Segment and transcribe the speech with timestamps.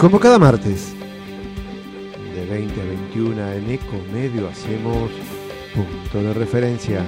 [0.00, 0.94] Como cada martes,
[2.34, 5.10] de 20 a 21 en Eco Medio hacemos
[5.74, 7.04] punto de referencia.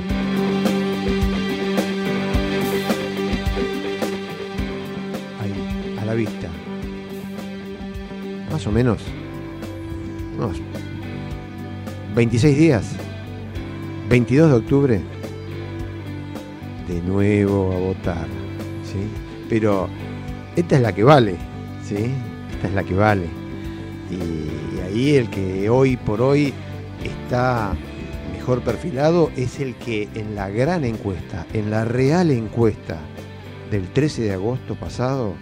[5.40, 6.50] Ahí, a la vista.
[8.50, 9.00] Más o menos.
[10.36, 10.60] Unos
[12.14, 12.94] 26 días.
[14.10, 15.00] 22 de octubre.
[16.88, 18.26] De nuevo a votar.
[18.84, 19.08] ¿sí?
[19.48, 19.88] Pero
[20.56, 21.36] esta es la que vale.
[21.82, 22.12] ¿sí?
[22.68, 23.26] Es la que vale.
[24.10, 26.52] Y ahí el que hoy por hoy
[27.02, 27.72] está
[28.32, 32.98] mejor perfilado es el que en la gran encuesta, en la real encuesta
[33.70, 35.34] del 13 de agosto pasado,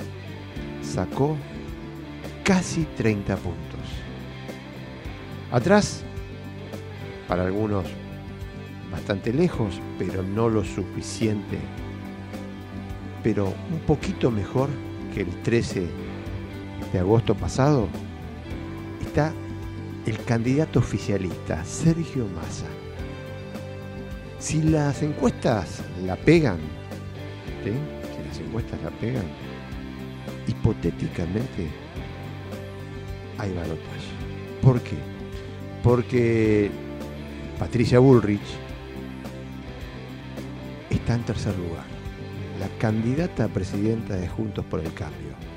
[0.83, 1.37] sacó
[2.45, 3.81] casi 30 puntos.
[5.51, 6.05] Atrás,
[7.27, 7.87] para algunos
[8.93, 11.59] bastante lejos, pero no lo suficiente,
[13.23, 14.69] pero un poquito mejor
[15.15, 15.89] que el 13
[16.93, 17.89] de agosto pasado
[19.01, 19.33] está
[20.07, 22.67] el candidato oficialista, Sergio Massa.
[24.39, 26.59] Si las encuestas la pegan,
[27.63, 29.25] si las encuestas la pegan,
[30.47, 31.69] hipotéticamente
[33.39, 34.11] hay balotaje.
[34.63, 34.97] ¿Por qué?
[35.83, 36.71] Porque
[37.59, 38.41] Patricia Bullrich
[40.89, 41.85] está en tercer lugar,
[42.59, 45.50] la candidata a presidenta de Juntos por el Cambio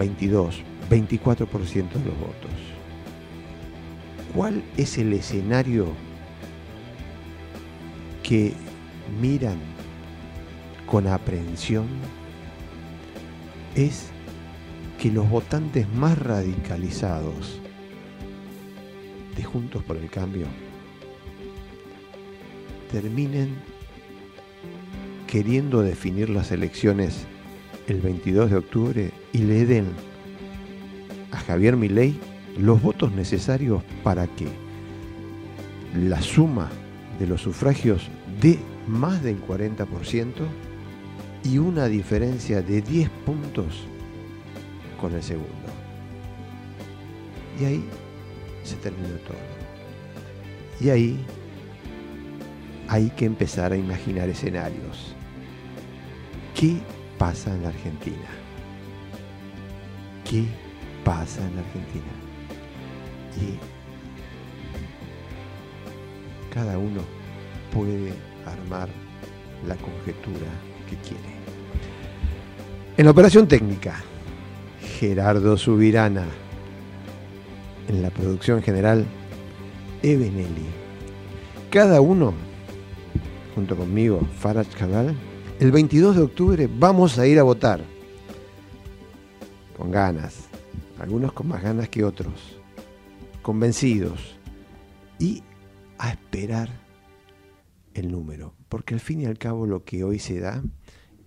[0.00, 2.50] 22, 24% de los votos.
[4.34, 5.88] ¿Cuál es el escenario
[8.22, 8.54] que
[9.20, 9.58] miran
[10.86, 11.86] con aprehensión?
[13.74, 14.08] Es
[14.98, 17.60] que los votantes más radicalizados
[19.36, 20.46] de Juntos por el Cambio
[22.90, 23.54] terminen
[25.26, 27.26] queriendo definir las elecciones
[27.90, 29.86] el 22 de octubre y le den
[31.32, 32.16] a Javier Milei
[32.56, 34.46] los votos necesarios para que
[35.96, 36.70] la suma
[37.18, 38.08] de los sufragios
[38.40, 40.32] dé más del 40%
[41.42, 43.86] y una diferencia de 10 puntos
[45.00, 45.50] con el segundo.
[47.60, 47.84] Y ahí
[48.62, 49.36] se terminó todo.
[50.80, 51.24] Y ahí
[52.86, 55.16] hay que empezar a imaginar escenarios.
[56.54, 56.76] ¿Qué
[57.20, 58.30] pasa en la Argentina?
[60.24, 60.46] ¿Qué
[61.04, 62.12] pasa en la Argentina?
[63.36, 63.58] Y
[66.50, 67.02] cada uno
[67.74, 68.14] puede
[68.46, 68.88] armar
[69.68, 70.48] la conjetura
[70.88, 71.34] que quiere.
[72.96, 74.02] En la operación técnica,
[74.98, 76.24] Gerardo Subirana.
[77.86, 79.04] En la producción general,
[80.02, 80.70] Ebenelli.
[81.68, 82.32] Cada uno,
[83.54, 85.14] junto conmigo, Faraj Cabal,
[85.60, 87.84] el 22 de octubre vamos a ir a votar.
[89.76, 90.48] Con ganas.
[90.98, 92.58] Algunos con más ganas que otros.
[93.42, 94.38] Convencidos.
[95.18, 95.42] Y
[95.98, 96.70] a esperar
[97.92, 98.54] el número.
[98.70, 100.62] Porque al fin y al cabo lo que hoy se da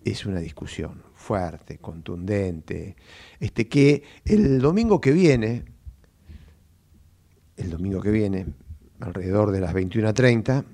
[0.03, 2.95] es una discusión fuerte, contundente.
[3.39, 5.63] Este que el domingo que viene,
[7.55, 8.47] el domingo que viene,
[8.99, 10.65] alrededor de las 21.30,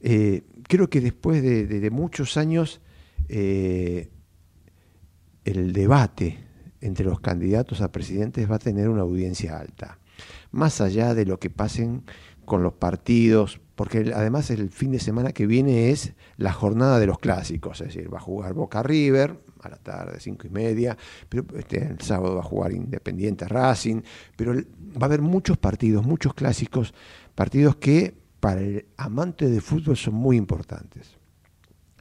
[0.00, 2.80] eh, creo que después de, muchos años
[3.28, 4.10] eh,
[5.44, 6.38] el debate
[6.80, 9.98] entre los candidatos a presidentes va a tener una audiencia alta,
[10.52, 12.04] más allá de lo que pasen
[12.44, 17.06] con los partidos, porque además el fin de semana que viene es la jornada de
[17.06, 20.96] los clásicos, es decir, va a jugar Boca River a la tarde, cinco y media,
[21.28, 24.02] pero este, el sábado va a jugar Independiente Racing,
[24.36, 26.94] pero va a haber muchos partidos, muchos clásicos,
[27.34, 31.16] partidos que para el amante de fútbol son muy importantes.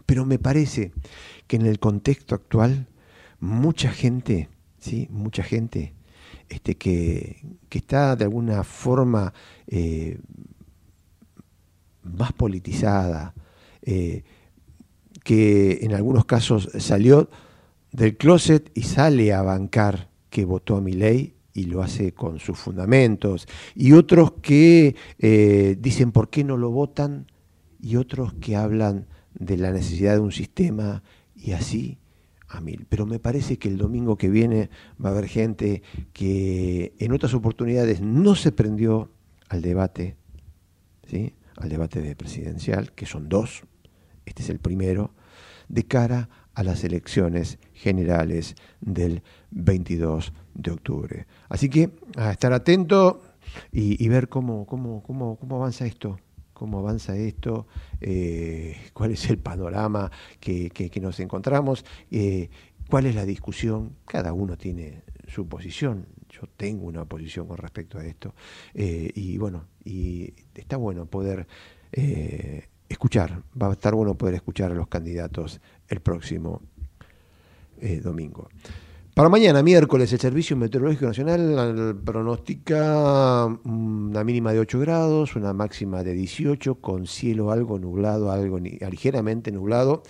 [0.05, 0.93] Pero me parece
[1.47, 2.87] que en el contexto actual
[3.39, 4.49] mucha gente,
[4.79, 5.07] ¿sí?
[5.11, 5.93] mucha gente
[6.49, 7.41] este, que,
[7.71, 9.33] está de alguna forma
[9.67, 10.19] eh,
[12.03, 13.33] más politizada,
[13.83, 14.23] eh,
[15.23, 17.29] que en algunos casos salió
[17.91, 22.37] del closet y sale a bancar que votó a mi ley y lo hace con
[22.37, 27.25] sus fundamentos, y otros que eh, dicen por qué no lo votan,
[27.81, 31.01] y otros que hablan de la necesidad de un sistema,
[31.35, 31.97] y así
[32.47, 32.85] a mil.
[32.87, 34.69] Pero me parece que el domingo que viene
[35.03, 35.81] va a haber gente
[36.13, 39.11] que en otras oportunidades no se prendió
[39.49, 40.15] al debate,
[41.07, 41.33] ¿sí?
[41.55, 43.63] al debate de presidencial, que son dos,
[44.27, 45.15] este es el primero,
[45.69, 51.27] de cara a las elecciones generales del 22 de octubre.
[51.47, 53.21] Así que a estar atento
[53.71, 56.19] y, ver cómo, cómo, cómo, cómo avanza esto
[56.57, 57.67] cómo avanza esto,
[58.01, 60.09] eh, cuál es el panorama
[60.39, 62.49] que, nos encontramos, eh,
[62.89, 63.95] cuál es la discusión.
[64.05, 66.07] Cada uno tiene su posición.
[66.29, 68.33] Yo tengo una posición con respecto a esto.
[68.73, 71.45] Eh, y bueno, y está bueno poder
[72.89, 76.63] escuchar, va a estar bueno poder escuchar a los candidatos el próximo
[78.01, 78.49] domingo.
[79.17, 86.03] Para mañana, miércoles, el Servicio Meteorológico Nacional pronostica una mínima de 8 grados, una máxima
[86.03, 90.03] de 18, con cielo algo nublado, algo ligeramente nublado.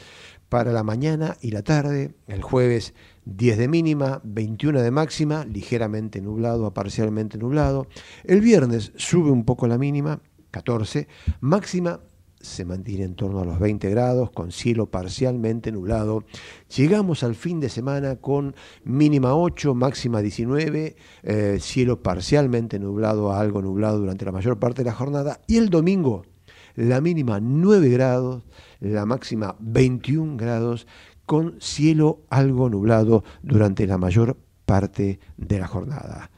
[0.49, 2.93] Para la mañana y la tarde, el jueves
[3.23, 7.87] 10 de mínima, 21 de máxima, ligeramente nublado a parcialmente nublado.
[8.25, 10.19] El viernes sube un poco la mínima,
[10.51, 11.07] 14,
[11.39, 12.01] máxima
[12.39, 16.23] se mantiene en torno a los 20 grados, con cielo parcialmente nublado.
[16.75, 23.39] Llegamos al fin de semana con mínima 8, máxima 19, eh, cielo parcialmente nublado a
[23.39, 25.41] algo nublado durante la mayor parte de la jornada.
[25.47, 26.25] Y el domingo,
[26.75, 28.43] la mínima 9 grados,
[28.79, 30.87] la máxima 21 grados,
[31.25, 36.29] con cielo algo nublado durante la mayor parte de la jornada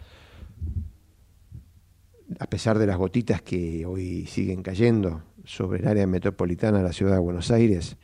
[2.39, 6.93] a pesar de las gotitas que hoy siguen cayendo, sobre el área metropolitana de la
[6.93, 7.97] ciudad de Buenos Aires,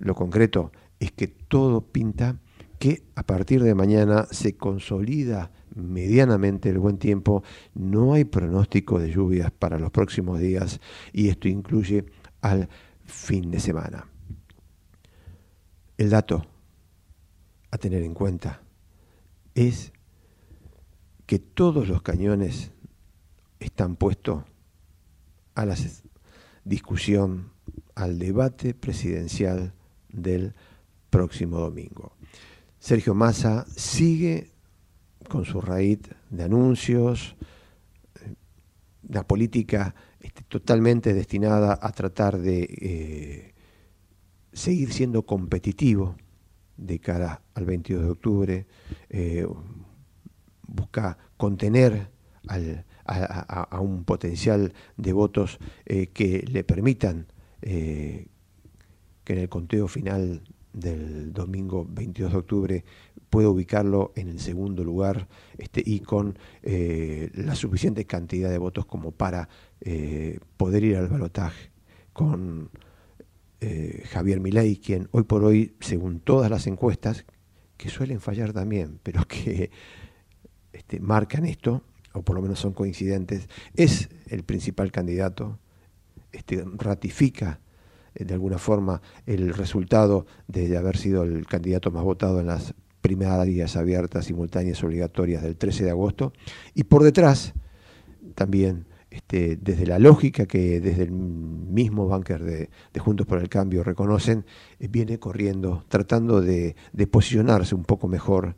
[0.00, 2.40] lo concreto es que todo pinta
[2.80, 7.44] que a partir de mañana se consolida medianamente el buen tiempo,
[7.74, 10.80] no hay pronóstico de lluvias para los próximos días
[11.12, 12.06] y esto incluye
[12.40, 12.68] al
[13.04, 14.08] fin de semana.
[15.96, 16.44] El dato
[17.70, 18.62] a tener en cuenta
[19.54, 19.92] es
[21.26, 22.72] que todos los cañones
[23.60, 24.42] están puestos
[25.54, 26.02] a las
[26.64, 27.52] discusión
[27.94, 29.72] al debate presidencial
[30.08, 30.54] del
[31.10, 32.12] próximo domingo.
[32.78, 34.50] Sergio Massa sigue
[35.28, 37.36] con su raíz de anuncios,
[39.08, 43.54] la política este, totalmente destinada a tratar de eh,
[44.52, 46.16] seguir siendo competitivo
[46.76, 48.66] de cara al 22 de octubre,
[49.08, 49.46] eh,
[50.66, 52.10] busca contener
[52.48, 57.26] al, a, un potencial de votos eh, que le permitan
[57.62, 58.26] eh,
[59.24, 60.42] que en el conteo final
[60.72, 62.84] del domingo 22 de octubre
[63.28, 65.28] pueda ubicarlo en el segundo lugar
[65.58, 69.48] este, y con eh, la suficiente cantidad de votos como para
[70.58, 71.70] poder ir al balotaje
[72.12, 72.68] con
[74.10, 77.24] Javier Milei, quien hoy por hoy, según todas las encuestas,
[77.78, 79.70] que suelen fallar también, pero que
[80.72, 85.58] este, marcan esto, o por lo menos son coincidentes, es el principal candidato,
[86.32, 87.60] este, ratifica
[88.14, 92.74] eh, de alguna forma el resultado de haber sido el candidato más votado en las
[93.00, 96.32] primarias abiertas, simultáneas, obligatorias del 13 de agosto,
[96.74, 97.54] y por detrás
[98.34, 102.68] también este, desde la lógica que desde el mismo banker de,
[102.98, 104.44] Juntos por el Cambio reconocen,
[104.78, 108.54] eh, viene corriendo, tratando de, de posicionarse un poco mejor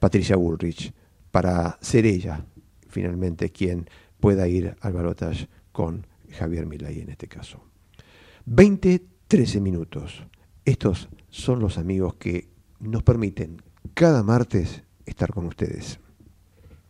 [0.00, 0.92] Patricia Bullrich,
[1.30, 2.44] para ser ella
[2.92, 3.88] finalmente quien
[4.20, 7.64] pueda ir al balotaje con Javier Milei en este caso.
[8.46, 10.24] 20, 13 minutos.
[10.64, 13.62] Estos son los amigos que nos permiten
[13.94, 15.98] cada martes estar con ustedes.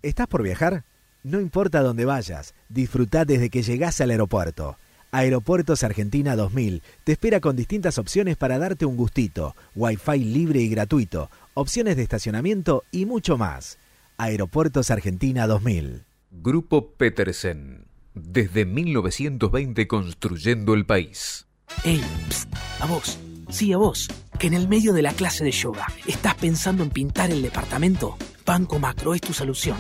[0.03, 0.85] ¿Estás por viajar?
[1.23, 4.77] No importa dónde vayas, disfruta desde que llegás al aeropuerto.
[5.13, 10.69] Aeropuertos Argentina 2000 te espera con distintas opciones para darte un gustito, wifi libre y
[10.69, 13.79] gratuito, opciones de estacionamiento y mucho más.
[14.23, 16.05] Aeropuertos Argentina 2000.
[16.31, 17.89] Grupo Petersen.
[18.15, 21.49] Desde 1920 construyendo el país.
[21.83, 22.01] ¡Ey!
[22.79, 23.19] a vos.
[23.49, 24.07] Sí, a vos.
[24.39, 28.17] Que en el medio de la clase de yoga estás pensando en pintar el departamento.
[28.47, 29.77] Banco Macro es tu solución.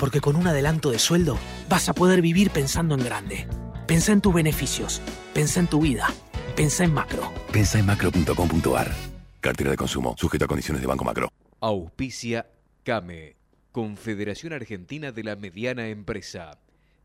[0.00, 1.38] Porque con un adelanto de sueldo
[1.68, 3.46] vas a poder vivir pensando en grande.
[3.86, 5.00] Pensa en tus beneficios.
[5.32, 6.08] Pensa en tu vida.
[6.56, 7.32] Pensa en macro.
[7.52, 8.92] Pensa en macro.com.ar.
[9.40, 10.16] Cartera de consumo.
[10.18, 11.28] Sujeto a condiciones de Banco Macro.
[11.60, 12.46] Auspicia
[12.82, 13.45] Came
[13.76, 16.58] Confederación Argentina de la Mediana Empresa.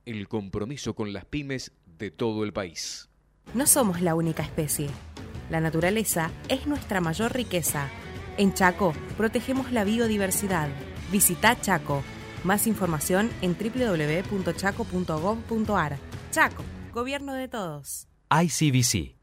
[0.06, 3.10] El compromiso con las pymes de todo el país.
[3.54, 4.88] No somos la única especie.
[5.50, 7.90] La naturaleza es nuestra mayor riqueza.
[8.38, 10.70] En Chaco protegemos la biodiversidad.
[11.12, 12.04] Visita Chaco.
[12.46, 15.98] Más información en www.chaco.gov.ar.
[16.32, 16.63] Chaco,
[16.94, 18.08] gobierno de todos.
[18.32, 19.18] ICBC.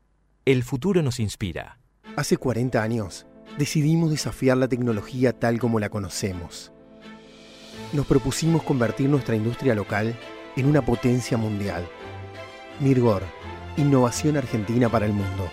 [0.45, 1.81] El futuro nos inspira.
[2.15, 3.27] Hace 40 años
[3.57, 6.75] decidimos desafiar la tecnología tal como la conocemos.
[7.93, 10.15] Nos propusimos convertir nuestra industria local
[10.57, 11.89] en una potencia mundial.
[12.81, 13.23] Mirgor,
[13.77, 15.49] innovación argentina para el mundo.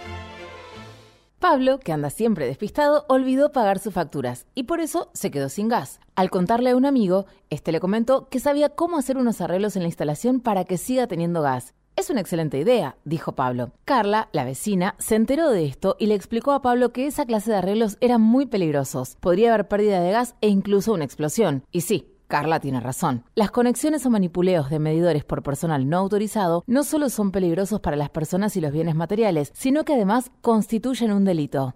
[1.40, 5.68] Pablo, que anda siempre despistado, olvidó pagar sus facturas y por eso se quedó sin
[5.68, 6.00] gas.
[6.16, 9.84] Al contarle a un amigo, este le comentó que sabía cómo hacer unos arreglos en
[9.84, 11.76] la instalación para que siga teniendo gas.
[11.96, 13.72] Es una excelente idea, dijo Pablo.
[13.86, 17.52] Carla, la vecina, se enteró de esto y le explicó a Pablo que esa clase
[17.52, 19.16] de arreglos eran muy peligrosos.
[19.20, 21.64] Podría haber pérdida de gas e incluso una explosión.
[21.72, 23.24] Y sí, Carla tiene razón.
[23.36, 27.98] Las conexiones o manipuleos de medidores por personal no autorizado no solo son peligrosos para
[27.98, 31.76] las personas y los bienes materiales, sino que además constituyen un delito.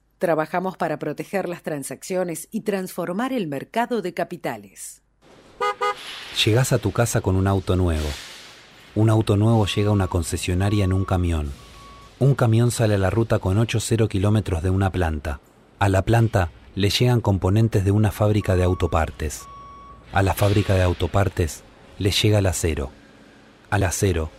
[0.21, 5.01] Trabajamos para proteger las transacciones y transformar el mercado de capitales.
[6.45, 8.05] Llegas a tu casa con un auto nuevo.
[8.93, 11.51] Un auto nuevo llega a una concesionaria en un camión.
[12.19, 15.39] Un camión sale a la ruta con 8-0 kilómetros de una planta.
[15.79, 19.47] A la planta le llegan componentes de una fábrica de autopartes.
[20.13, 21.63] A la fábrica de autopartes
[21.97, 22.91] le llega el acero.
[23.71, 24.29] Al acero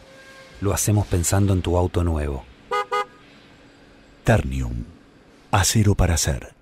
[0.61, 2.45] lo hacemos pensando en tu auto nuevo.
[4.23, 4.92] Ternium
[5.55, 6.55] Acero para hacer.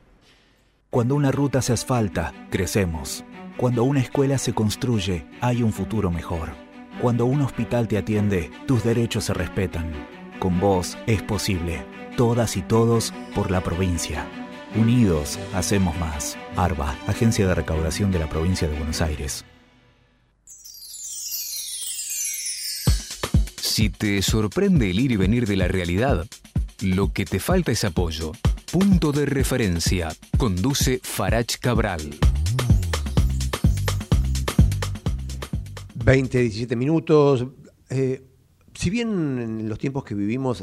[0.91, 3.25] Cuando una ruta se asfalta, crecemos.
[3.57, 6.49] Cuando una escuela se construye, hay un futuro mejor.
[7.01, 9.93] Cuando un hospital te atiende, tus derechos se respetan.
[10.41, 11.87] Con vos es posible.
[12.17, 14.27] Todas y todos por la provincia.
[14.75, 16.37] Unidos, hacemos más.
[16.57, 19.45] ARBA, Agencia de Recaudación de la Provincia de Buenos Aires.
[23.63, 26.27] Si te sorprende el ir y venir de la realidad,
[26.81, 28.33] lo que te falta es apoyo.
[28.73, 30.11] Punto de referencia.
[30.39, 32.03] Conduce Farach Cabral.
[36.05, 37.49] 20, 17 minutos.
[37.89, 38.23] Eh,
[38.73, 40.63] si bien en los tiempos que vivimos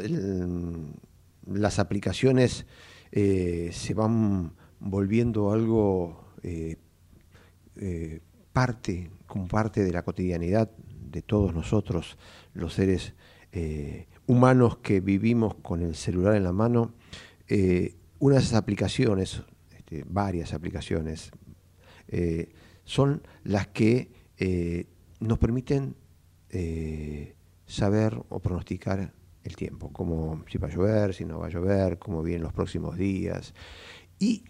[1.47, 2.65] las aplicaciones
[3.11, 6.77] eh, se van volviendo algo eh,
[8.53, 10.71] parte, como parte de la cotidianidad
[11.11, 12.17] de todos nosotros,
[12.53, 13.15] los seres
[14.27, 16.93] humanos que vivimos con el celular en la mano,
[17.47, 19.41] eh, una de esas aplicaciones,
[19.75, 21.31] este, varias aplicaciones,
[22.07, 22.49] eh,
[22.83, 24.87] son las que eh,
[25.19, 25.95] nos permiten
[27.67, 31.99] saber o pronosticar el tiempo, como si va a llover, si no va a llover,
[31.99, 33.53] cómo vienen los próximos días.
[34.17, 34.43] Y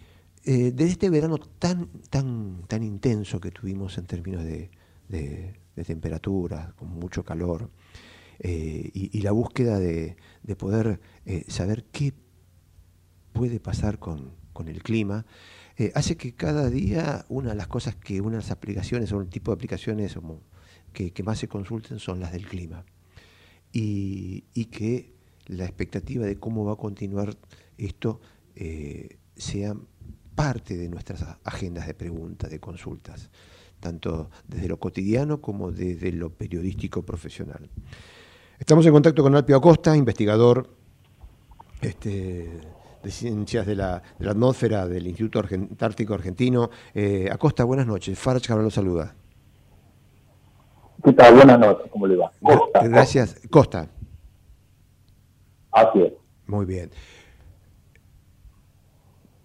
[0.45, 4.69] desde este verano tan, tan, tan intenso que tuvimos en términos de,
[5.86, 7.69] temperatura, con mucho calor,
[8.41, 11.01] y, la búsqueda de, de poder
[11.47, 12.13] saber qué
[13.38, 15.25] puede pasar con, el clima,
[15.77, 19.17] eh, hace que cada día una de las cosas que una de las aplicaciones o
[19.17, 20.17] un tipo de aplicaciones
[20.91, 22.84] que, más se consulten son las del clima.
[23.72, 24.41] Y,
[24.72, 25.13] que
[25.46, 27.38] la expectativa de cómo va a continuar
[27.77, 28.20] esto
[28.56, 29.75] eh, sea
[30.34, 33.29] parte de nuestras agendas de preguntas, de consultas,
[33.79, 37.70] tanto desde lo cotidiano como desde lo periodístico profesional.
[38.60, 40.75] Estamos en contacto con Alpio Acosta, investigador
[41.82, 42.50] este,
[43.04, 46.70] de Ciencias de la, Atmósfera del Instituto Antártico Argentino.
[46.94, 48.18] Eh, Acosta, buenas noches.
[48.18, 49.16] Farage Cabral lo saluda.
[51.04, 51.36] ¿Qué tal?
[51.36, 52.32] Buenas noches, ¿cómo le va?
[52.42, 52.88] Costa.
[52.88, 53.42] Gracias.
[53.50, 53.89] Costa.
[55.72, 56.13] Así es.
[56.48, 56.89] Muy bien.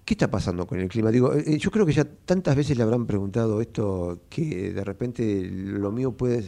[0.04, 1.10] ¿Qué está pasando con el clima?
[1.10, 5.48] Digo, eh, yo creo que ya tantas veces le habrán preguntado esto que de repente
[5.48, 6.42] lo mío puede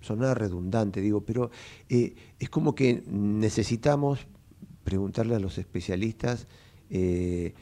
[0.00, 1.50] sonar redundante, digo, pero
[1.88, 4.26] eh, es como que necesitamos
[4.90, 6.48] preguntarle a los especialistas
[6.90, 7.54] eh,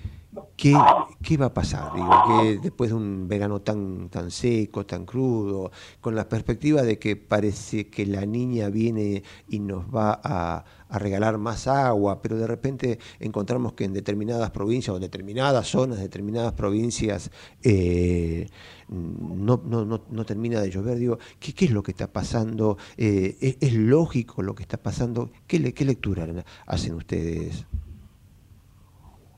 [0.56, 0.76] ¿qué,
[1.22, 1.92] ¿qué, va a pasar.
[1.94, 7.16] Digo, que después de un verano tan, seco, tan crudo, con la perspectiva de que
[7.16, 12.98] parece que la niña viene y nos va a, regalar más agua, pero de repente
[13.20, 17.30] encontramos que en determinadas provincias o en determinadas zonas, determinadas provincias,
[17.62, 18.48] eh,
[18.88, 20.98] no, termina de llover.
[20.98, 22.78] Digo, ¿qué, es lo que está pasando?
[22.96, 25.30] Eh, ¿es, lógico lo que está pasando?
[25.46, 26.26] ¿Qué, qué lectura
[26.66, 27.66] hacen ustedes?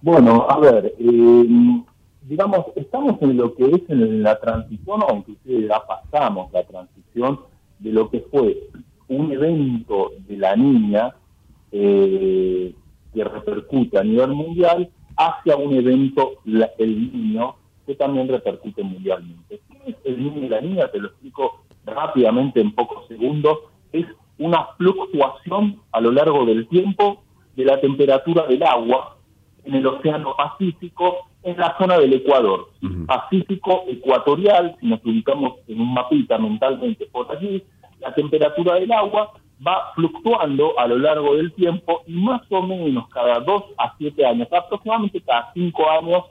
[0.03, 1.83] Bueno, a ver, eh,
[2.23, 7.41] digamos, estamos en lo que es en la transición, o inclusive ya pasamos la transición
[7.81, 8.71] de lo que fue
[9.09, 11.15] un evento de la niña
[11.71, 12.75] eh,
[13.13, 14.89] que repercute a nivel mundial
[15.19, 16.31] hacia un evento,
[16.79, 19.61] el niño, que también repercute mundialmente.
[19.69, 20.89] ¿Qué es el niño y la niña?
[20.89, 23.59] Te lo explico rápidamente en pocos segundos.
[23.93, 24.07] Es
[24.39, 27.23] una fluctuación a lo largo del tiempo
[27.55, 29.19] de la temperatura del agua
[29.65, 32.71] en el Océano Pacífico, en la zona del Ecuador.
[33.07, 37.63] Pacífico ecuatorial, si nos ubicamos en un mapita mentalmente por allí,
[38.01, 39.33] la temperatura del agua
[39.67, 44.25] va fluctuando a lo largo del tiempo y más o menos cada dos a siete
[44.25, 46.25] años, aproximadamente cada cinco años,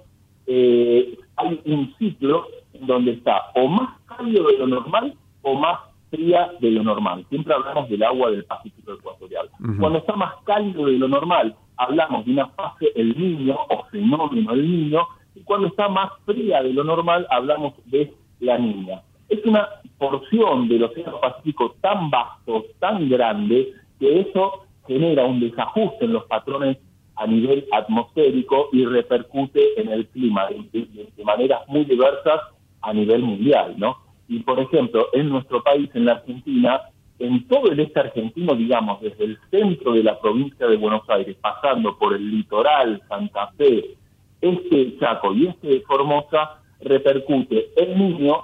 [0.48, 5.80] eh, hay un ciclo en donde está o más cálido de lo normal o más
[6.10, 7.26] fría de lo normal.
[7.30, 9.50] Siempre hablamos del agua del Pacífico ecuatorial.
[9.80, 14.54] Cuando está más cálido de lo normal, hablamos de una fase el niño o fenómeno
[14.54, 19.02] el niño, y cuando está más fría de lo normal, hablamos de la niña.
[19.30, 19.68] Es una
[19.98, 26.26] porción del Océano Pacífico tan vasto, tan grande, que eso genera un desajuste en los
[26.26, 26.78] patrones
[27.16, 32.42] a nivel atmosférico y repercute en el clima de, maneras muy diversas
[32.82, 33.98] a nivel mundial, ¿no?
[34.28, 36.82] Y por ejemplo, en nuestro país, en la Argentina,
[37.20, 41.36] en todo el este argentino, digamos, desde el centro de la provincia de Buenos Aires,
[41.42, 43.98] pasando por el litoral, Santa Fe,
[44.42, 48.38] este Chaco y este de Formosa, repercute el niño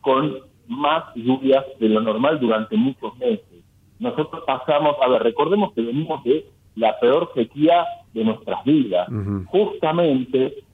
[0.00, 3.64] con más lluvias de lo normal durante muchos meses.
[3.98, 9.08] Nosotros pasamos, a ver, recordemos que venimos de la peor sequía de nuestras vidas,
[9.46, 10.64] justamente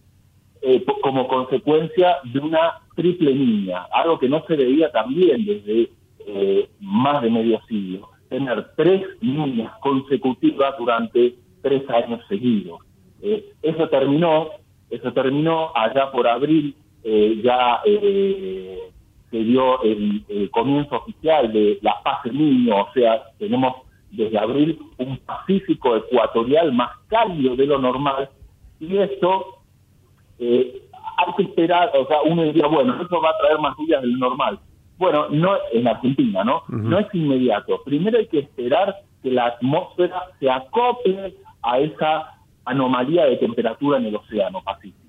[0.60, 5.90] eh, como consecuencia de una triple niña, algo que no se veía también desde
[6.26, 12.80] eh, más de medio siglo, tener tres niñas consecutivas durante tres años seguidos.
[13.20, 14.48] Eh, eso terminó,
[14.90, 17.80] eso terminó allá por abril, ya
[19.32, 23.74] se dio el, comienzo oficial de la fase niño, o sea, tenemos
[24.10, 28.28] desde abril un Pacífico ecuatorial más cálido de lo normal,
[28.78, 29.62] y esto
[30.38, 30.82] eh,
[31.16, 34.18] hay que esperar, o sea, uno diría, bueno, eso va a traer más lluvias del
[34.18, 34.58] normal.
[34.98, 36.62] Bueno, no en Argentina, ¿no?
[36.68, 37.82] No es inmediato.
[37.84, 44.06] Primero hay que esperar que la atmósfera se acople a esa anomalía de temperatura en
[44.06, 45.02] el Océano Pacífico.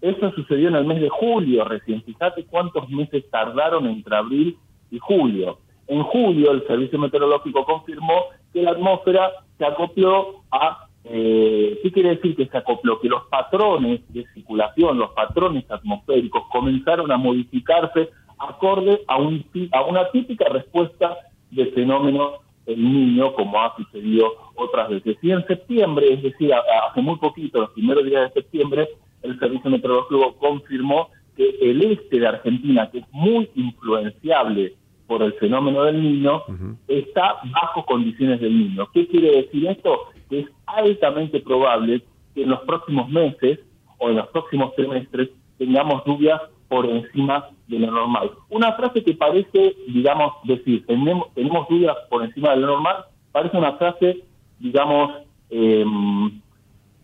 [0.00, 2.02] Eso sucedió en el mes de julio recién.
[2.02, 4.56] Fíjate cuántos meses tardaron entre abril
[4.90, 5.58] y julio.
[5.88, 10.84] En julio el Servicio Meteorológico confirmó que la atmósfera se acopló a...
[11.04, 13.00] Eh, ¿Qué quiere decir que se acopló?
[13.00, 19.82] Que los patrones de circulación, los patrones atmosféricos comenzaron a modificarse acorde a, un, a
[19.84, 21.16] una típica respuesta
[21.50, 22.34] de fenómeno
[22.66, 25.16] el niño, como ha sucedido otras veces.
[25.22, 28.88] Y en septiembre, es decir, hace muy poquito, los primeros días de septiembre,
[29.22, 34.74] el Servicio Meteorológico confirmó que el este de Argentina, que es muy influenciable
[35.06, 36.42] por el fenómeno del niño,
[36.86, 38.86] está bajo condiciones del niño.
[38.92, 40.00] ¿Qué quiere decir esto?
[40.28, 42.02] Que es altamente probable
[42.34, 43.60] que en los próximos meses
[43.98, 48.30] o en los próximos trimestres tengamos lluvias por encima de lo normal.
[48.50, 53.56] Una frase que parece, digamos, decir, tenemos, tenemos lluvias por encima de lo normal, parece
[53.56, 54.24] una frase,
[54.58, 55.84] digamos, eh,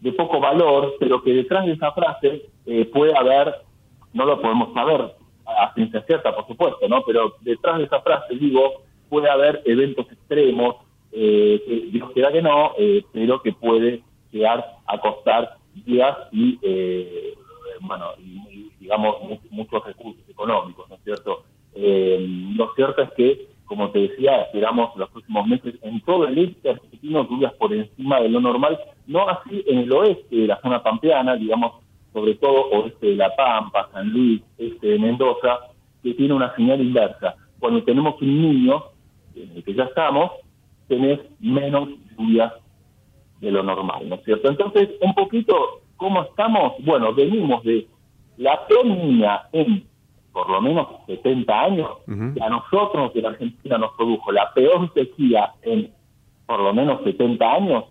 [0.00, 3.54] de poco valor, pero que detrás de esa frase eh, puede haber,
[4.12, 5.14] no lo podemos saber
[5.46, 7.02] a ciencia cierta, por supuesto, ¿no?
[7.06, 10.76] Pero detrás de esa frase, digo, puede haber eventos extremos,
[11.12, 16.58] eh, que Dios quiera que no, eh, pero que puede llegar a costar días y,
[17.80, 18.10] bueno,
[18.84, 19.16] digamos,
[19.50, 21.44] muchos recursos económicos, ¿no es cierto?
[21.76, 26.70] lo cierto es que como te decía, esperamos los próximos meses en todo el este
[26.70, 30.82] argentino lluvias por encima de lo normal, no así en el oeste de la zona
[30.82, 35.60] pampeana, digamos, sobre todo oeste de La Pampa, San Luis, este de Mendoza,
[36.02, 37.36] que tiene una señal inversa.
[37.58, 38.84] Cuando tenemos un niño,
[39.34, 40.30] en el que ya estamos,
[40.86, 42.52] tenés menos lluvias
[43.40, 44.48] de lo normal, ¿no es cierto?
[44.48, 46.74] Entonces, un poquito, ¿cómo estamos?
[46.84, 47.88] Bueno, venimos de
[48.36, 48.86] la peor
[49.52, 49.84] en
[50.32, 54.92] por lo menos 70 años, que a nosotros que la Argentina nos produjo la peor
[54.92, 55.92] sequía en
[56.44, 57.84] por lo menos 70 años,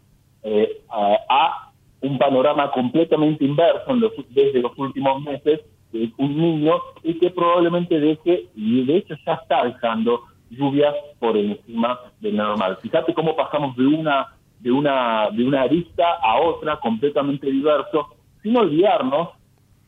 [0.43, 5.61] eh, a, un panorama completamente inverso en los, desde los últimos meses
[5.93, 11.37] de un niño y que probablemente deje, y de hecho ya está dejando lluvias por
[11.37, 12.77] encima del normal.
[12.81, 14.27] Fíjate cómo pasamos de una
[14.59, 18.07] de una de una arista a otra completamente diverso,
[18.41, 19.29] sin olvidarnos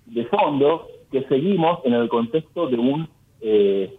[0.06, 3.10] de fondo que seguimos en el contexto de un
[3.42, 3.98] eh,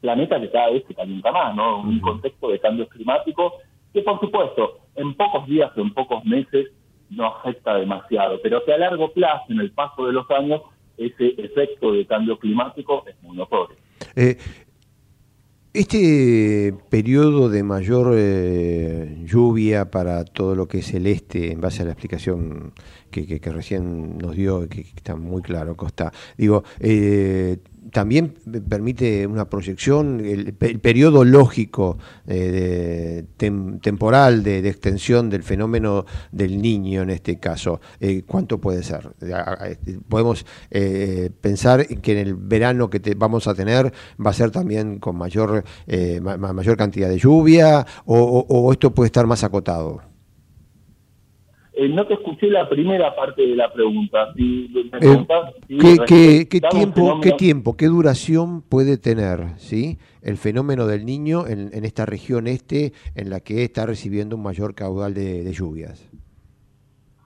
[0.00, 1.80] planeta que cada vez se calienta más, ¿no?
[1.80, 3.54] Un contexto de cambios climáticos
[3.92, 6.68] que, por supuesto, en pocos días o en pocos meses
[7.10, 10.62] no afecta demasiado, pero que a largo plazo, en el paso de los años,
[10.96, 13.76] ese efecto de cambio climático es muy notorio.
[14.16, 14.36] Eh,
[15.74, 21.82] este periodo de mayor eh, lluvia para todo lo que es el este, en base
[21.82, 22.72] a la explicación
[23.10, 27.58] que, recién nos dio, que, que, está muy claro, Costa, digo, eh,
[27.94, 28.34] también
[28.68, 37.10] permite una proyección, el, periodo lógico eh, temporal de, extensión del fenómeno del niño en
[37.10, 39.12] este caso, eh, ¿cuánto puede ser?
[39.70, 44.50] Este, podemos eh, pensar que en el verano que vamos a tener va a ser
[44.50, 45.62] también con mayor,
[46.26, 50.13] mayor cantidad de lluvia o esto puede estar más acotado.
[51.76, 54.32] Eh, no te escuché la primera parte de la pregunta.
[54.34, 59.98] Si eh, ¿qué, tiempo, ¿Qué tiempo, qué duración puede tener ¿sí?
[60.22, 64.76] el fenómeno del niño en, esta región este en la que está recibiendo un mayor
[64.76, 66.08] caudal de, lluvias?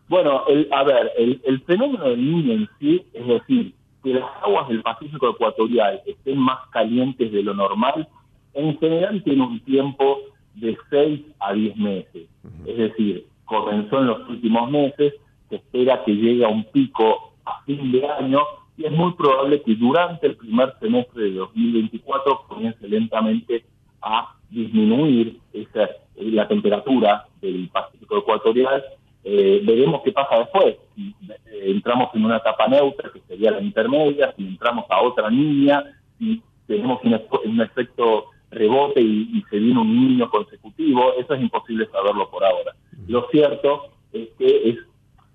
[0.09, 4.69] Bueno, a ver, el, el, fenómeno del niño en sí, es decir, que las aguas
[4.69, 8.09] del Pacífico Ecuatorial estén más calientes de lo normal,
[8.55, 10.21] en general tiene un tiempo
[10.55, 12.29] de 6 a 10 meses.
[12.65, 15.15] Es decir, comenzó en los últimos meses,
[15.49, 18.41] se espera que llegue a un pico a fin de año
[18.77, 23.65] y es muy probable que durante el primer semestre de 2024 comience lentamente
[24.03, 28.85] a disminuir esa, la temperatura del Pacífico Ecuatorial.
[29.25, 30.77] Eh, veremos qué pasa después.
[30.95, 35.29] Si eh, entramos en una etapa neutra, que sería la intermedia, si entramos a otra
[35.29, 35.83] línea,
[36.19, 41.87] si tenemos un efecto rebote y, y, se viene un niño consecutivo, eso es imposible
[41.93, 42.75] saberlo por ahora.
[43.07, 44.77] Lo cierto es que es,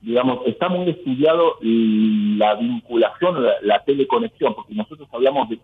[0.02, 5.60] digamos, está muy estudiado la vinculación, la, teleconexión, porque nosotros hablamos de,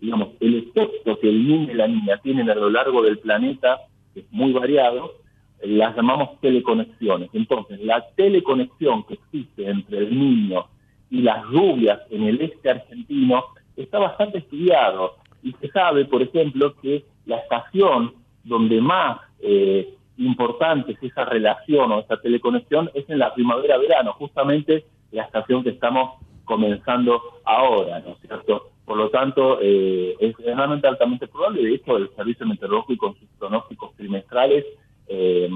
[0.00, 3.80] digamos, el efecto que el niño y la niña tienen a lo largo del planeta,
[4.12, 5.14] que es muy variado,
[5.62, 7.30] las llamamos teleconexiones.
[7.32, 10.66] Entonces, la teleconexión que existe entre el niño
[11.10, 13.44] y las lluvias en el este argentino
[13.76, 20.92] está bastante estudiado y se sabe, por ejemplo, que la estación donde más eh, importante
[20.92, 26.20] es esa relación o esa teleconexión es en la primavera-verano, justamente la estación que estamos
[26.44, 28.70] comenzando ahora, ¿no es cierto?
[28.84, 33.28] Por lo tanto, eh, es realmente altamente probable, de hecho, el Servicio Meteorológico con sus
[33.38, 34.64] pronósticos trimestrales,
[35.06, 35.48] eh,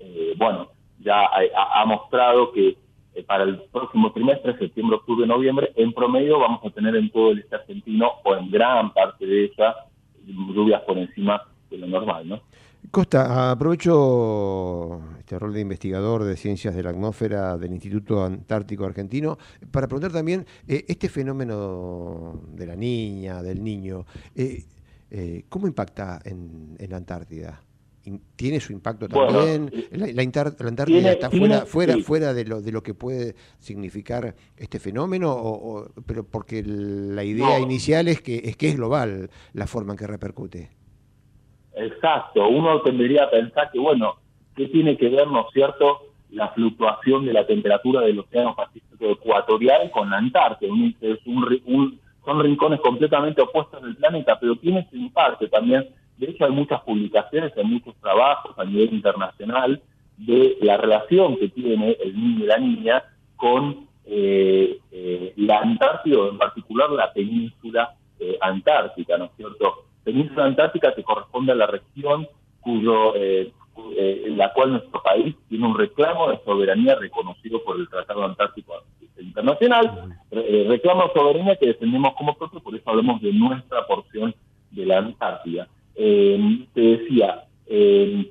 [0.00, 2.76] eh, bueno, ya ha, mostrado que
[3.22, 7.40] para el próximo trimestre, septiembre, octubre, noviembre, en promedio vamos a tener en todo el
[7.40, 9.74] este argentino o en gran parte de ella
[10.26, 12.40] lluvias por encima de lo normal, ¿no?
[12.90, 19.38] Costa, aprovecho este rol de investigador de ciencias de la atmósfera del Instituto Antártico Argentino
[19.70, 24.04] para preguntar también eh, este fenómeno de la niña, del niño,
[24.36, 24.64] eh,
[25.10, 27.60] eh, ¿cómo impacta en, la Antártida?
[28.36, 29.70] ¿Tiene su impacto también?
[29.92, 35.32] la, Antártida está fuera, fuera, fuera de lo, de lo que puede significar este fenómeno,
[35.32, 39.98] o, pero porque la idea inicial es que, es que es global la forma en
[39.98, 40.70] que repercute.
[41.74, 44.16] Exacto, uno tendría a pensar que, bueno,
[44.54, 49.10] ¿qué tiene que ver, no es cierto, la fluctuación de la temperatura del Océano Pacífico
[49.10, 50.70] Ecuatorial con la Antártida?
[51.00, 55.88] Es un, son rincones completamente opuestos del planeta, pero tiene su impacto también.
[56.18, 59.82] De hecho, hay muchas publicaciones, hay muchos trabajos a nivel internacional
[60.16, 63.02] de la relación que tiene el niño y la niña
[63.36, 69.86] con eh, eh, la Antártida, en particular la península eh, antártica, ¿no es cierto?
[70.04, 72.28] península antártica que corresponde a la región
[72.60, 73.52] cuyo eh,
[73.96, 78.74] en la cual nuestro país tiene un reclamo de soberanía reconocido por el Tratado Antártico
[79.18, 84.34] Internacional, reclamo de soberanía que defendemos como propio, por eso hablamos de nuestra porción
[84.70, 85.66] de la Antártida.
[85.94, 87.44] Te decía,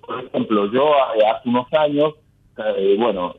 [0.06, 2.13] por ejemplo, yo hace unos años,
[2.97, 3.36] bueno,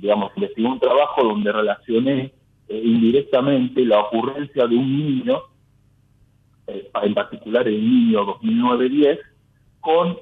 [0.00, 2.32] digamos, investigué un trabajo donde relacioné
[2.68, 5.42] indirectamente la ocurrencia de un niño
[6.66, 9.20] eh, en particular el niño 2009-10,
[9.80, 10.18] con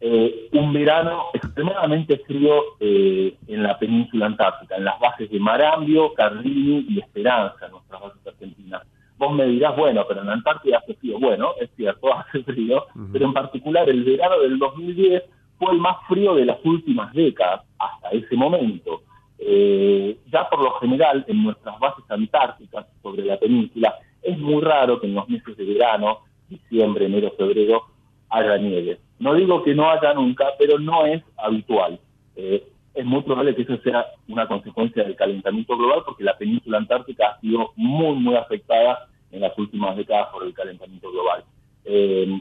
[0.00, 6.14] eh, un verano extremadamente frío eh, en la península antártica, en las bases de Marambio,
[6.14, 8.82] Carlini y Esperanza, nuestras bases argentinas.
[9.24, 11.18] Vos me dirás, bueno, pero en la Antártida hace frío.
[11.18, 15.22] Bueno, es cierto, hace frío, pero en particular el verano del 2010
[15.58, 19.02] fue el más frío de las últimas décadas hasta ese momento.
[19.38, 25.06] ya por lo general en nuestras bases antárticas sobre la península es muy raro que
[25.06, 27.82] en los meses de verano, diciembre, enero, febrero,
[28.30, 28.98] haya nieve.
[29.18, 32.00] No digo que no haya nunca, pero no es habitual.
[32.36, 36.78] Eh, es muy probable que eso sea una consecuencia del calentamiento global porque la península
[36.78, 41.44] antártica ha sido muy, muy afectada en las últimas décadas por el calentamiento global.
[41.84, 42.40] Eh,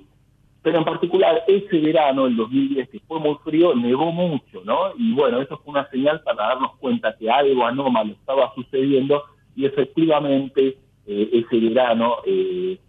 [0.61, 4.93] pero en particular ese verano, el 2010, que fue muy frío, nevó mucho, ¿no?
[4.97, 9.23] Y bueno, eso fue una señal para darnos cuenta que algo anómalo estaba sucediendo
[9.55, 12.79] y efectivamente eh, ese verano eh,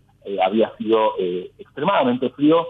[0.42, 1.14] había sido
[1.58, 2.66] extremadamente frío.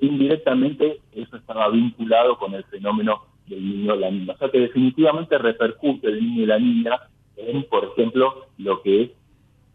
[0.00, 4.32] indirectamente eso estaba vinculado con el fenómeno del niño y la niña.
[4.32, 7.00] O sea que definitivamente repercute el niño y la niña
[7.36, 9.10] en, por ejemplo, lo que es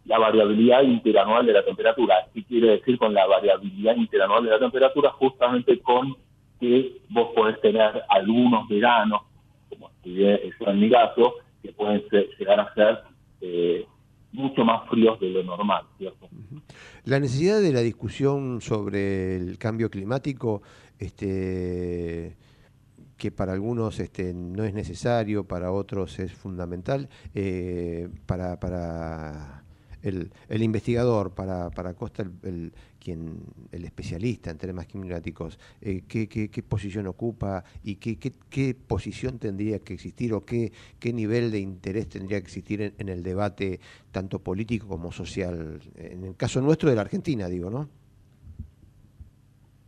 [0.09, 2.15] la variabilidad interanual de la temperatura.
[2.33, 5.11] ¿Qué quiere decir con la variabilidad interanual de la temperatura?
[5.11, 6.17] Justamente con
[6.59, 9.21] que vos podés tener algunos veranos,
[9.69, 12.03] como es en mi caso, que pueden
[12.39, 13.03] llegar a ser
[13.41, 13.85] eh,
[14.31, 15.83] mucho más fríos de lo normal.
[17.05, 20.63] La necesidad de la discusión sobre el cambio climático,
[20.97, 22.35] este
[23.15, 28.57] que para algunos este, no es necesario, para otros es fundamental, eh, para
[30.01, 36.27] el, el investigador, para, para Costa, el, quien, el especialista en temas climáticos, eh, ¿qué,
[36.27, 41.59] qué, posición ocupa y qué, qué, posición tendría que existir o qué, qué nivel de
[41.59, 43.79] interés tendría que existir en, el debate
[44.11, 47.89] tanto político como social, en el caso nuestro de la Argentina, digo, ¿no?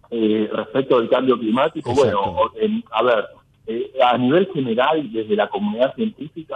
[0.09, 2.51] Eh, respecto al cambio climático, bueno,
[2.91, 3.25] a ver,
[3.67, 6.55] eh, a nivel general, desde la comunidad científica,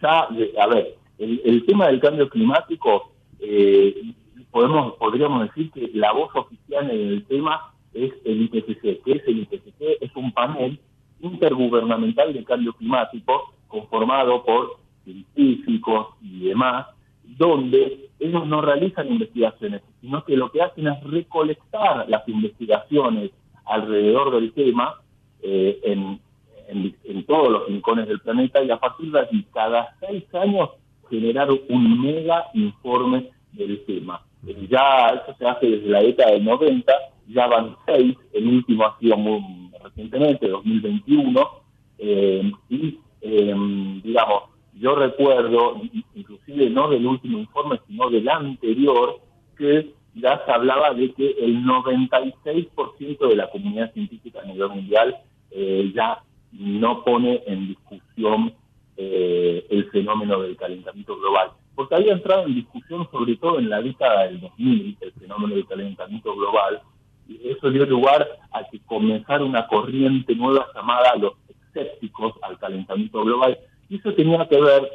[0.00, 4.14] ya, a ver, el, tema del cambio climático, eh,
[4.50, 9.02] podemos podríamos decir que la voz oficial en el tema es el IPCC.
[9.04, 9.98] ¿Qué es el IPCC?
[10.00, 10.78] Es un panel
[11.20, 16.86] intergubernamental de cambio climático conformado por científicos y demás,
[17.24, 23.30] donde ellos no realizan investigaciones, sino que lo que hacen es recolectar las investigaciones
[23.64, 24.94] alrededor del tema
[25.42, 26.20] eh, en,
[26.68, 30.70] en, todos los rincones del planeta y a partir de allí, cada seis años
[31.10, 34.22] generar un mega informe del tema.
[34.46, 36.92] Eh, ya eso se hace desde la década del 90,
[37.28, 41.48] ya van seis, el último ha sido muy recientemente, 2021,
[41.98, 44.44] eh, y em, digamos,
[44.74, 45.80] yo recuerdo,
[46.14, 49.20] inclusive no del último informe, sino del anterior,
[49.56, 55.16] que ya se hablaba de que el 96% de la comunidad científica a nivel mundial
[55.50, 58.54] eh, ya no pone en discusión
[59.00, 61.52] eh, el fenómeno del calentamiento global.
[61.76, 65.66] Porque había entrado en discusión, sobre todo en la década del 2000, el fenómeno del
[65.66, 66.82] calentamiento global,
[67.28, 73.22] y eso dio lugar a que comenzara una corriente nueva llamada los escépticos al calentamiento
[73.22, 73.56] global.
[73.88, 74.90] Y eso tenía que ver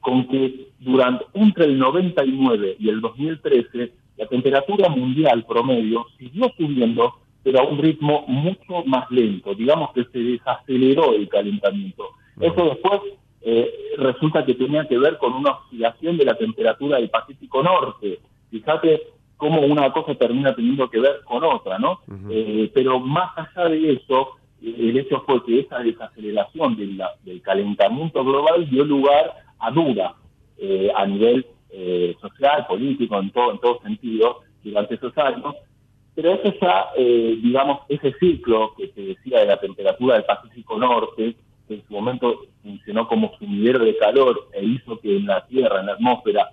[0.00, 7.14] con que durante entre el 99 y el 2013 la temperatura mundial promedio siguió subiendo,
[7.42, 9.52] pero a un ritmo mucho más lento.
[9.54, 12.04] Digamos que se desaceleró el calentamiento.
[12.38, 13.00] Eso después
[13.44, 18.20] eh, resulta que tenía que ver con una oscilación de la temperatura del Pacífico Norte.
[18.50, 19.02] Fíjate
[19.36, 22.00] cómo una cosa termina teniendo que ver con otra, ¿no?
[22.30, 28.70] Eh, pero más allá de eso, el hecho fue que esa desaceleración del, calentamiento global
[28.70, 30.12] dio lugar a dudas
[30.58, 31.46] eh, a nivel
[32.20, 35.56] social, político, en todo, en todo sentido, durante esos años.
[36.14, 41.34] Pero eso ya, digamos, ese ciclo que se decía de la temperatura del Pacífico Norte,
[41.66, 45.80] que en su momento funcionó como sumidero de calor e hizo que en la Tierra,
[45.80, 46.52] en la atmósfera,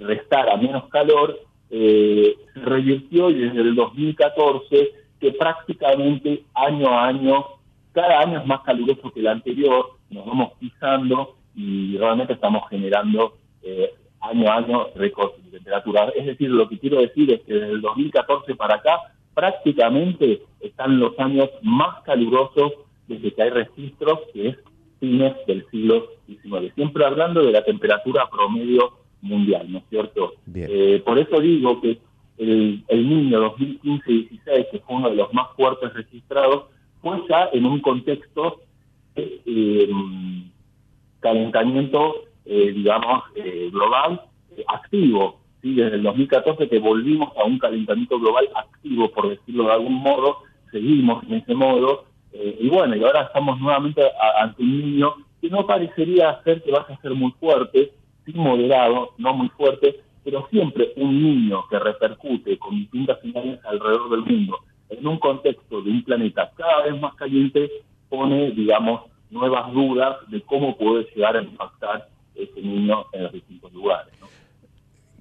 [0.00, 1.38] restara menos calor,
[1.70, 7.44] eh, se revirtió y desde el 2014 que prácticamente año a año,
[7.92, 13.34] cada año es más caluroso que el anterior, nos vamos pisando y realmente estamos generando
[13.62, 16.12] eh, año a año récords de temperatura.
[16.16, 18.98] Es decir, lo que quiero decir es que desde el 2014 para acá
[19.34, 22.72] prácticamente están los años más calurosos
[23.08, 24.56] desde que hay registros, que es
[25.00, 26.72] fines del siglo XIX.
[26.74, 30.34] Siempre hablando de la temperatura promedio mundial, ¿no es cierto?
[30.54, 31.98] Eh, por eso digo que
[32.36, 36.66] el, el niño 2015-16, que fue uno de los más fuertes registrados,
[37.00, 38.60] fue ya en un contexto
[39.14, 39.88] de eh,
[41.20, 43.24] calentamiento, eh, digamos,
[43.72, 44.22] global
[44.68, 45.40] activo.
[45.62, 45.74] ¿sí?
[45.74, 50.38] Desde el 2014 que volvimos a un calentamiento global activo, por decirlo de algún modo,
[50.70, 54.02] seguimos en ese modo, eh, y bueno, y ahora estamos nuevamente
[54.40, 57.92] ante un niño que no parecería ser que vaya a ser muy fuerte,
[58.24, 64.10] sí moderado, no muy fuerte, pero siempre un niño que repercute con distintas señales alrededor
[64.10, 64.58] del mundo
[64.90, 67.70] en un contexto de un planeta cada vez más caliente
[68.08, 73.72] pone, digamos, nuevas dudas de cómo puede llegar a impactar ese niño en los distintos
[73.72, 74.12] lugares.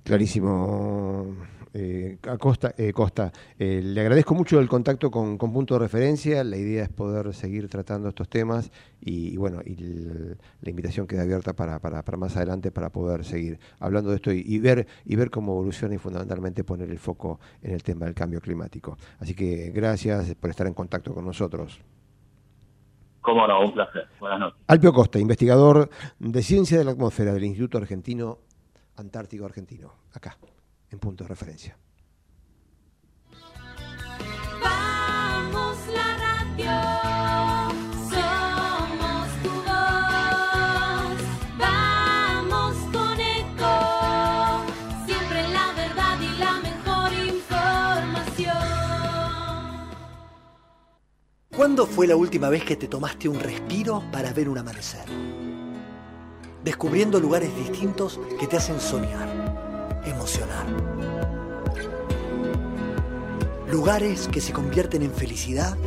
[0.03, 1.35] Clarísimo,
[1.79, 6.43] eh, Costa, eh, Costa eh, le agradezco mucho el contacto con, Punto de Referencia.
[6.43, 11.53] La idea es poder seguir tratando estos temas y, bueno, y la invitación queda abierta
[11.53, 15.51] para, para, más adelante para poder seguir hablando de esto y, ver, y ver cómo
[15.51, 18.97] evoluciona y fundamentalmente poner el foco en el tema del cambio climático.
[19.19, 21.79] Así que gracias por estar en contacto con nosotros.
[23.21, 24.07] Cómo no, un placer.
[24.19, 24.59] Buenas noches.
[24.65, 28.39] Alpio Costa, investigador de Ciencia de la Atmósfera del Instituto Argentino
[28.95, 30.37] Antártico Argentino, acá,
[30.91, 31.77] en punto de referencia.
[34.63, 36.71] Vamos la radio,
[38.09, 41.19] somos tu voz,
[41.57, 43.73] vamos con eco,
[45.05, 48.55] siempre la verdad y la mejor información.
[51.55, 55.07] ¿Cuándo fue la última vez que te tomaste un respiro para ver un amanecer?
[56.67, 59.46] descubriendo lugares distintos que te hacen soñar,
[60.09, 60.65] emocionar.
[63.69, 65.77] Lugares que se convierten en felicidad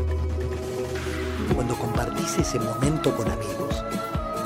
[1.54, 3.84] cuando compartís ese momento con amigos.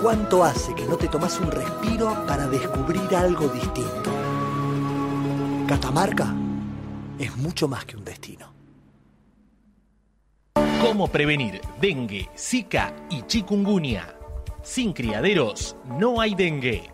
[0.02, 4.10] ¿Cuánto hace que no te tomas un respiro para descubrir algo distinto?
[5.66, 6.34] Catamarca
[7.18, 8.52] es mucho más que un destino.
[10.82, 14.16] ¿Cómo prevenir dengue, zika y chikungunya?
[14.62, 16.93] Sin criaderos no hay dengue.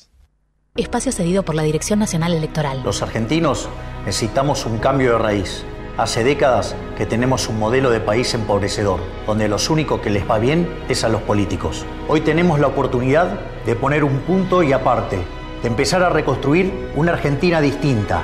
[0.77, 2.81] Espacio cedido por la Dirección Nacional Electoral.
[2.85, 3.67] Los argentinos
[4.05, 5.65] necesitamos un cambio de raíz.
[5.97, 10.39] Hace décadas que tenemos un modelo de país empobrecedor, donde los únicos que les va
[10.39, 11.85] bien es a los políticos.
[12.07, 15.19] Hoy tenemos la oportunidad de poner un punto y aparte,
[15.61, 18.23] de empezar a reconstruir una Argentina distinta,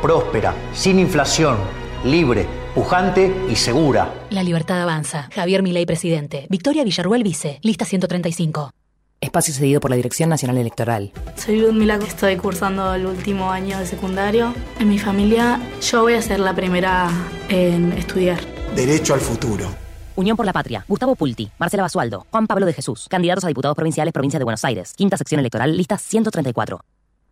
[0.00, 1.56] próspera, sin inflación,
[2.04, 4.14] libre, pujante y segura.
[4.30, 5.28] La libertad avanza.
[5.34, 6.46] Javier Milei, presidente.
[6.48, 7.58] Victoria Villarruel, vice.
[7.62, 8.70] Lista 135.
[9.20, 11.10] Espacio cedido por la Dirección Nacional Electoral.
[11.36, 14.54] Soy Ludmila, estoy cursando el último año de secundario.
[14.78, 17.10] En mi familia yo voy a ser la primera
[17.48, 18.38] en estudiar.
[18.76, 19.66] Derecho al futuro.
[20.14, 20.84] Unión por la Patria.
[20.86, 23.06] Gustavo Pulti, Marcela Basualdo, Juan Pablo de Jesús.
[23.08, 24.94] Candidatos a diputados provinciales, provincia de Buenos Aires.
[24.94, 26.80] Quinta sección electoral, lista 134.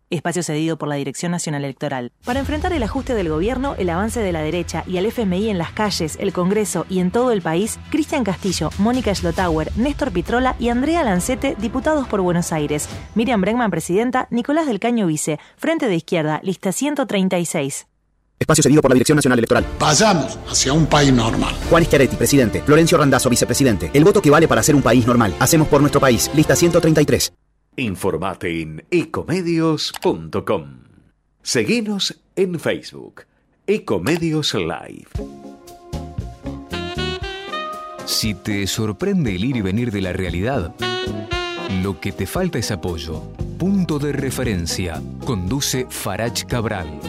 [0.09, 2.13] Espacio cedido por la Dirección Nacional Electoral.
[2.23, 5.57] Para enfrentar el ajuste del gobierno, el avance de la derecha y al FMI en
[5.57, 10.55] las calles, el Congreso y en todo el país, Cristian Castillo, Mónica Schlotauer, Néstor Pitrola
[10.59, 12.87] y Andrea Lancete, diputados por Buenos Aires.
[13.15, 15.39] Miriam Bregman, presidenta, Nicolás del Caño, vice.
[15.57, 17.87] Frente de Izquierda, lista 136.
[18.39, 19.65] Espacio cedido por la Dirección Nacional Electoral.
[19.77, 21.53] Vayamos hacia un país normal.
[21.69, 22.61] Juan Schiaretti, presidente.
[22.61, 23.91] Florencio Randazzo, vicepresidente.
[23.93, 25.33] El voto que vale para ser un país normal.
[25.39, 26.29] Hacemos por nuestro país.
[26.33, 27.33] Lista 133.
[27.79, 30.79] Informate en ecomedios.com.
[31.43, 33.25] Seguinos en Facebook.
[33.67, 35.09] Ecomedios Live.
[38.05, 40.73] Si te sorprende el ir y venir de la realidad,
[41.83, 43.21] lo que te falta es apoyo.
[43.59, 44.99] Punto de referencia.
[45.23, 46.99] Conduce Farach Cabral.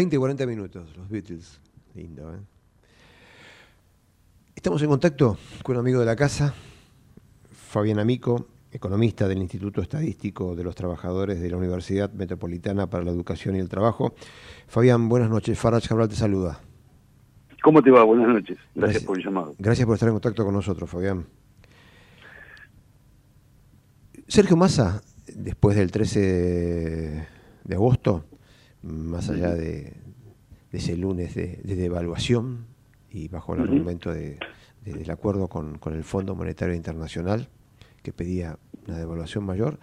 [0.00, 1.60] 20, 40 minutos, los Beatles.
[1.94, 2.38] Lindo, ¿eh?
[4.56, 6.54] Estamos en contacto con un amigo de la casa,
[7.50, 13.10] Fabián Amico, economista del Instituto Estadístico de los Trabajadores de la Universidad Metropolitana para la
[13.10, 14.14] Educación y el Trabajo.
[14.68, 15.58] Fabián, buenas noches.
[15.58, 16.58] Farage Cabral te saluda.
[17.62, 18.02] ¿Cómo te va?
[18.02, 18.56] Buenas noches.
[18.74, 19.54] Gracias, por el llamado.
[19.58, 21.26] Gracias por estar en contacto con nosotros, Fabián.
[24.28, 27.26] Sergio Massa, después del 13 de,
[27.64, 28.24] de agosto,
[28.82, 29.94] más allá de,
[30.72, 32.66] de ese lunes de, de devaluación
[33.10, 34.38] y bajo el argumento de-
[34.84, 37.48] de- del acuerdo con, con el Fondo Monetario Internacional,
[38.02, 39.78] que pedía una devaluación mayor,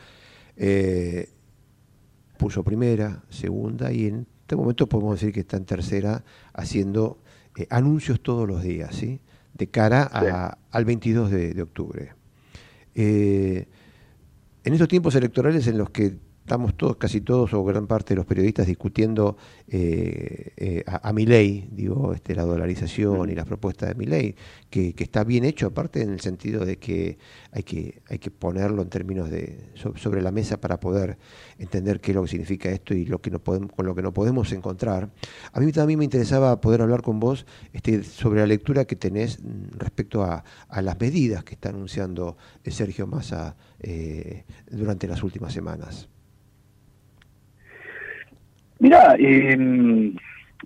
[0.56, 1.30] eh,
[2.38, 6.24] puso primera, segunda y en este momento podemos decir que está en tercera
[6.54, 7.20] haciendo
[7.56, 9.20] eh, anuncios todos los días, ¿sí?
[9.54, 12.14] De cara a- al 22 de, de octubre.
[12.96, 13.68] Eh,
[14.64, 16.18] en estos tiempos electorales en los que
[16.48, 19.36] estamos todos, casi todos o gran parte de los periodistas discutiendo
[19.68, 24.34] eh, eh, a, a Milei, digo, este, la dolarización y las propuestas de Milei,
[24.70, 27.18] que, que está bien hecho, aparte en el sentido de que
[27.52, 31.18] hay que, hay que ponerlo en términos de so- sobre la mesa para poder
[31.60, 34.02] entender qué es lo que significa esto y lo que no podemos, con lo que
[34.02, 35.10] no podemos encontrar.
[35.52, 39.40] A mí también me interesaba poder hablar con vos este, sobre la lectura que tenés
[39.78, 45.52] respecto a, a las medidas que está anunciando eh, Sergio Massa eh, durante las últimas
[45.52, 46.08] semanas.
[48.80, 50.14] Mirá, eh,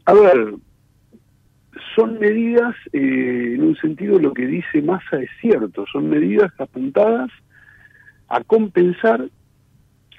[0.05, 0.55] a ver,
[1.95, 7.29] son medidas, eh, en un sentido lo que dice Massa es cierto, son medidas apuntadas
[8.27, 9.25] a compensar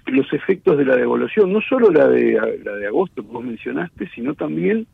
[0.06, 2.32] los efectos de la devaluación, no solo la de,
[2.64, 4.86] la de agosto que vos mencionaste, sino también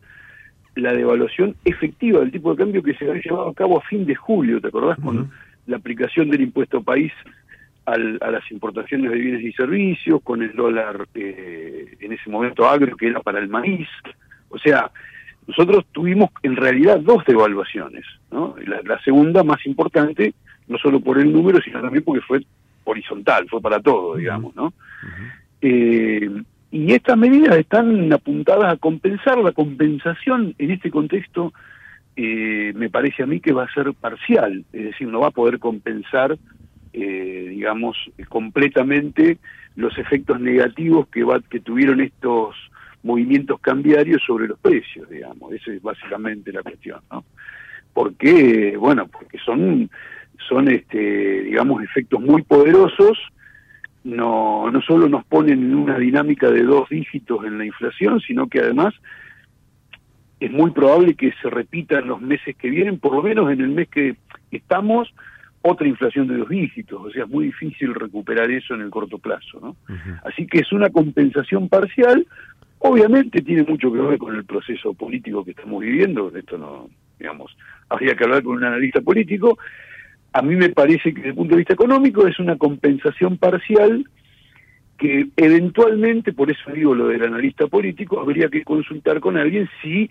[0.75, 4.07] la devaluación efectiva del tipo de cambio que se había llevado a cabo a fin
[4.07, 4.99] de julio, ¿te acordás?
[5.01, 5.31] Con
[5.67, 7.13] la aplicación del impuesto país
[7.93, 12.69] al- a las importaciones de bienes y servicios, con el dólar eh, en ese momento
[12.69, 13.89] agro que era para el maíz.
[14.49, 14.91] O sea,
[15.47, 18.05] nosotros tuvimos en realidad dos devaluaciones.
[18.31, 18.55] ¿no?
[18.67, 20.35] La, la segunda más importante,
[20.69, 22.41] no solo por el número, sino también porque fue
[22.85, 24.55] horizontal, fue para todo, digamos.
[24.57, 24.73] ¿no?
[25.61, 26.31] Eh,
[26.71, 29.39] y estas medidas están apuntadas a compensar.
[29.39, 31.53] La compensación en este contexto
[32.17, 35.31] eh, me parece a mí que va a ser parcial, es decir, no va a
[35.31, 36.37] poder compensar,
[37.01, 37.97] eh, digamos,
[38.29, 39.39] completamente
[39.77, 42.57] los efectos negativos que, va, que tuvieron estos
[43.03, 45.53] movimientos cambiarios sobre los precios, digamos.
[45.53, 47.25] Esa es básicamente la cuestión, ¿no?
[47.93, 49.91] Porque, bueno, porque son,
[50.49, 53.19] son este, digamos, efectos muy poderosos
[54.05, 58.49] no, no solo nos ponen en una dinámica de dos dígitos en la inflación, sino
[58.49, 58.95] que además
[60.41, 63.61] es muy probable que se repita en los meses que vienen, por lo menos en
[63.61, 64.17] el mes que
[64.51, 65.13] estamos,
[65.63, 69.19] otra inflación de dos dígitos, o sea, es muy difícil recuperar eso en el corto
[69.19, 69.77] plazo, ¿no?
[70.25, 72.27] Así que es una compensación parcial,
[72.79, 76.89] obviamente tiene mucho que ver con el proceso político que estamos viviendo, esto no,
[77.19, 77.57] digamos,
[77.89, 79.59] habría que hablar con un analista político,
[80.33, 84.05] a mí me parece que desde el punto de vista económico es una compensación parcial
[84.99, 90.11] que eventualmente, por eso digo lo del analista político, habría que consultar con alguien si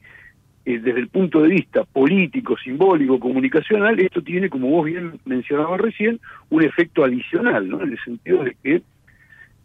[0.67, 5.79] eh, desde el punto de vista político, simbólico, comunicacional, esto tiene, como vos bien mencionabas
[5.79, 7.81] recién, un efecto adicional, ¿no?
[7.81, 8.81] En el sentido de que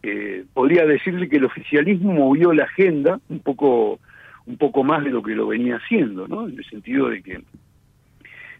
[0.01, 3.99] eh, podría decirse que el oficialismo movió la agenda un poco,
[4.45, 6.47] un poco más de lo que lo venía haciendo, ¿no?
[6.47, 7.41] En el sentido de que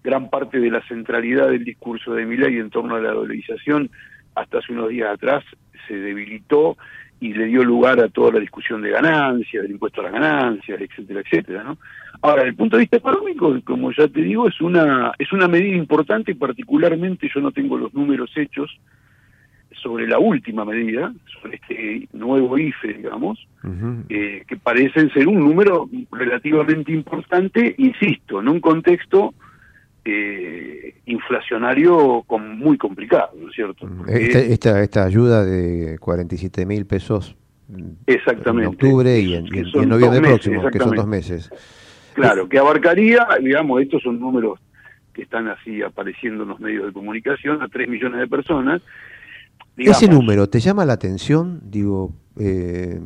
[0.04, 3.89] gran parte de la centralidad del discurso de Milei en torno a la dolarización
[4.36, 5.46] hasta hace unos días atrás
[5.88, 6.76] se debilitó
[7.24, 10.82] y le dio lugar a toda la discusión de ganancias, del impuesto a las ganancias,
[10.82, 11.78] etcétera, etcétera, ¿no?
[12.22, 15.48] Ahora, desde el punto de vista económico, como ya te digo, es una es una
[15.48, 18.78] medida importante y particularmente yo no tengo los números hechos
[19.82, 23.48] sobre la última medida, sobre este nuevo IFE, digamos,
[24.10, 29.34] eh, que parecen ser un número relativamente importante, insisto, en un contexto
[30.06, 33.88] eh, inflacionario con- muy complicado, ¿no es cierto?
[34.08, 37.36] Esta, Eh, esta, esta ayuda de 47 mil pesos
[38.06, 38.68] exactamente.
[38.68, 41.49] en octubre y en, y noviembre meses, próximo, que son dos meses.
[42.14, 44.60] Claro, que abarcaría, digamos, estos son números
[45.14, 48.82] que están así apareciendo en los medios de comunicación, a 3 millones de personas.
[49.78, 51.62] Digamos, Ese número, ¿te llama la atención?
[51.64, 52.99] Digo, eh,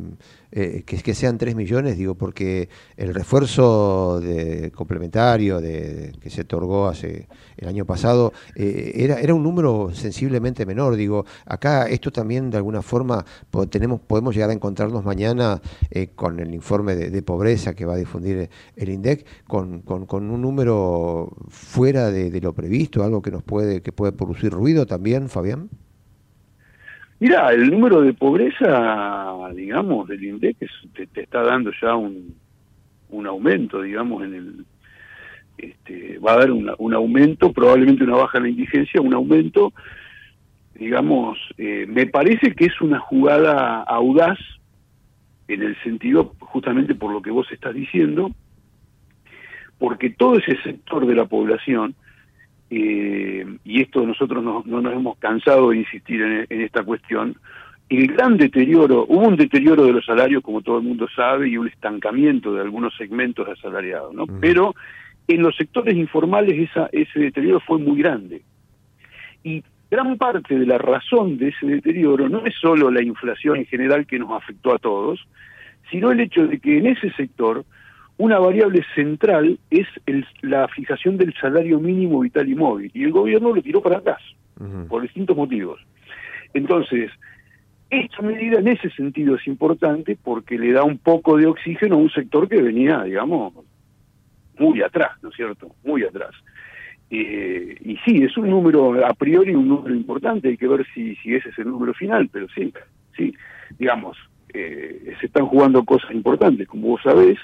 [0.50, 6.40] eh, que, que sean 3 millones, digo, porque el refuerzo de, complementario de, que se
[6.42, 7.28] otorgó hace
[7.58, 10.96] el año pasado eh, era, era un número sensiblemente menor.
[10.96, 13.24] Digo, acá esto también de alguna forma
[13.68, 17.94] tenemos, podemos llegar a encontrarnos mañana eh, con el informe de, de pobreza que va
[17.94, 23.20] a difundir el INDEC, con, con, con un número fuera de, de lo previsto, algo
[23.20, 25.68] que nos puede, que puede producir ruido también, Fabián.
[27.20, 30.56] Mira, el número de pobreza, digamos, del INDEC
[30.94, 32.34] te, te está dando ya un,
[33.10, 34.64] un aumento, digamos, en el
[35.58, 39.72] este, va a dar una- un aumento, probablemente una baja en la indigencia, un aumento,
[40.74, 44.38] digamos, eh, me parece que es una jugada audaz
[45.48, 48.30] en el sentido, justamente por lo que vos estás diciendo,
[49.78, 51.96] porque todo ese sector de la población,
[52.70, 57.36] eh, y esto nosotros no, no nos hemos cansado de insistir en, en esta cuestión,
[57.88, 61.56] el gran deterioro, hubo un deterioro de los salarios, como todo el mundo sabe, y
[61.56, 64.26] un estancamiento de algunos segmentos de asalariados, ¿no?
[64.40, 64.74] Pero
[65.26, 68.42] en los sectores informales esa, ese deterioro fue muy grande.
[69.42, 73.66] Y gran parte de la razón de ese deterioro no es solo la inflación en
[73.66, 75.26] general que nos afectó a todos,
[75.90, 77.64] sino el hecho de que en ese sector
[78.18, 83.12] una variable central es el- la fijación del salario mínimo vital y móvil, y el
[83.12, 84.20] gobierno lo tiró para atrás,
[84.88, 85.80] por distintos motivos.
[86.52, 87.10] Entonces,
[87.90, 91.98] esta medida en ese sentido es importante porque le da un poco de oxígeno a
[91.98, 93.54] un sector que venía, digamos,
[94.58, 95.74] muy atrás, ¿no es cierto?
[95.84, 96.32] Muy atrás.
[97.10, 101.14] Eh, y sí, es un número, a priori un número importante, hay que ver si,
[101.16, 102.72] si ese es el número final, pero sí,
[103.16, 103.32] sí,
[103.78, 104.16] digamos,
[104.52, 107.38] eh, se están jugando cosas importantes, como vos sabés.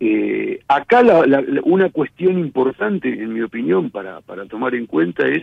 [0.00, 4.86] Eh, acá la- la- la- una cuestión importante, en mi opinión, para, para tomar en
[4.86, 5.42] cuenta es,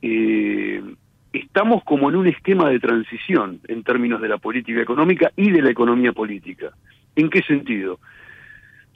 [0.00, 0.82] eh,
[1.32, 5.62] estamos como en un esquema de transición en términos de la política económica y de
[5.62, 6.70] la economía política.
[7.16, 7.98] ¿En qué sentido?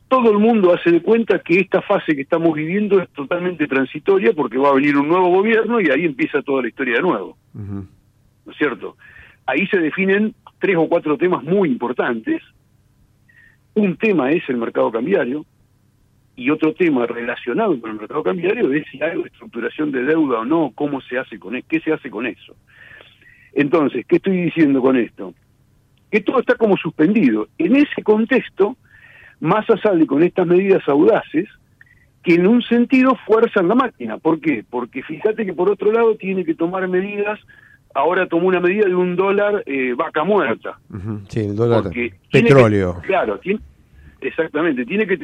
[0.08, 4.32] Todo el mundo hace de cuenta que esta fase que estamos viviendo es totalmente transitoria
[4.32, 7.36] porque va a venir un nuevo gobierno y ahí empieza toda la historia de nuevo.
[8.46, 8.96] ¿no es cierto?
[9.46, 12.40] Ahí se definen tres o cuatro temas muy importantes.
[13.76, 15.44] Un tema es el mercado cambiario
[16.34, 20.44] y otro tema relacionado con el mercado cambiario es si hay estructuración de deuda o
[20.46, 22.56] no, cómo se hace con e- qué se hace con eso.
[23.52, 25.34] Entonces, ¿qué estoy diciendo con esto?
[26.10, 27.48] Que todo está como suspendido.
[27.58, 28.78] En ese contexto,
[29.40, 31.46] Massa sale con estas medidas audaces
[32.22, 34.16] que en un sentido fuerzan la máquina.
[34.16, 34.64] ¿Por qué?
[34.70, 37.38] Porque fíjate que por otro lado tiene que tomar medidas,
[37.96, 40.78] ahora tomó una medida de un dólar eh, vaca muerta.
[41.28, 41.82] Sí, el dólar.
[41.84, 43.00] Porque Petróleo.
[43.00, 43.60] que- claro, tiene,
[44.20, 45.18] exactamente, tiene que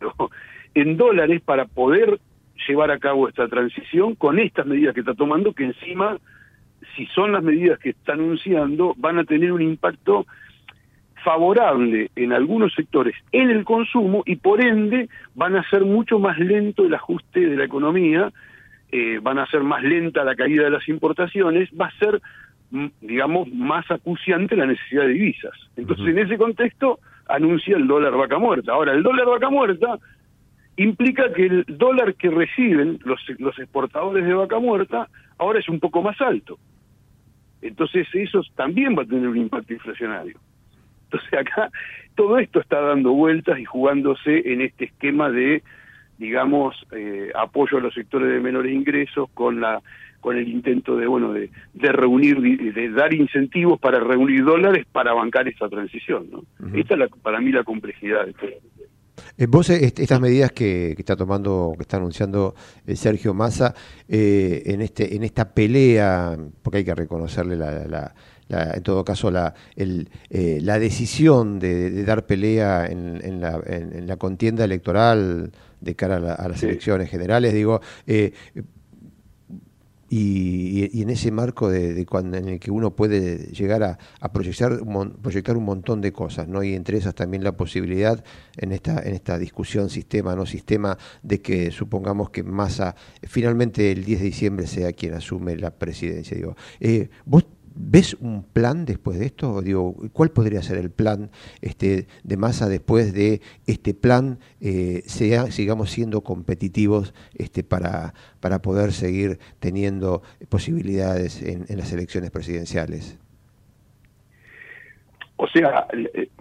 [0.74, 2.20] en dólares para poder
[2.68, 6.18] llevar a cabo esta transición con estas medidas que está tomando, que encima,
[6.96, 10.26] si son las medidas que está anunciando, van a tener un impacto
[11.24, 16.38] favorable en algunos sectores en el consumo y por ende van a ser mucho más
[16.38, 18.32] lento el ajuste de la economía,
[18.92, 22.20] eh, van a ser más lenta la caída de las importaciones, va a ser,
[22.70, 25.54] mm, digamos, más acuciante la necesidad de divisas.
[25.76, 28.72] Entonces, en ese contexto, anuncia el dólar vaca muerta.
[28.72, 29.98] Ahora, el dólar vaca muerta
[30.76, 35.08] implica que el dólar que reciben los, los exportadores de vaca muerta
[35.38, 36.58] ahora es un poco más alto.
[37.62, 40.38] Entonces, eso también va a tener un impacto inflacionario.
[41.06, 41.70] Entonces acá
[42.14, 45.62] todo esto está dando vueltas y jugándose en este esquema de,
[46.18, 49.82] digamos, eh, apoyo a los sectores de menores ingresos con la
[50.20, 54.84] con el intento de bueno de, de reunir de, de dar incentivos para reunir dólares
[54.90, 56.42] para bancar esa transición, ¿no?
[56.74, 58.50] Esta es la, para mí la complejidad de todo.
[59.38, 62.54] Eh, Vos, eh, est- estas medidas que, que está tomando, que está anunciando
[62.86, 63.74] eh, Sergio Massa,
[64.08, 68.14] eh, en este, en esta pelea, porque hay que reconocerle la, la-
[68.48, 73.40] la- en todo caso la, el, eh, la decisión de, de dar pelea en, en
[73.40, 75.50] la, en- en la contienda electoral
[75.86, 78.32] de cara a, la- a las elecciones generales, digo, eh,
[80.08, 84.32] y, en ese marco de, de cuando, en el que uno puede llegar a, a
[84.32, 84.78] proyectar,
[85.20, 86.62] proyectar un montón de cosas, ¿no?
[86.62, 88.22] Y entre esas también la posibilidad
[88.56, 94.04] en esta, en esta discusión sistema, no sistema, de que supongamos que Massa finalmente el
[94.04, 96.36] 10 de diciembre sea quien asume la presidencia.
[96.36, 97.44] Digo, Eh, vos
[97.78, 99.60] ¿Ves un plan después de esto?
[99.60, 104.38] Digo, ¿cuál podría ser el plan este, de masa después de este plan?
[104.60, 111.92] eh, sea, sigamos siendo competitivos este, para, para poder seguir teniendo posibilidades en, en las
[111.92, 113.18] elecciones presidenciales.
[115.36, 115.86] O sea,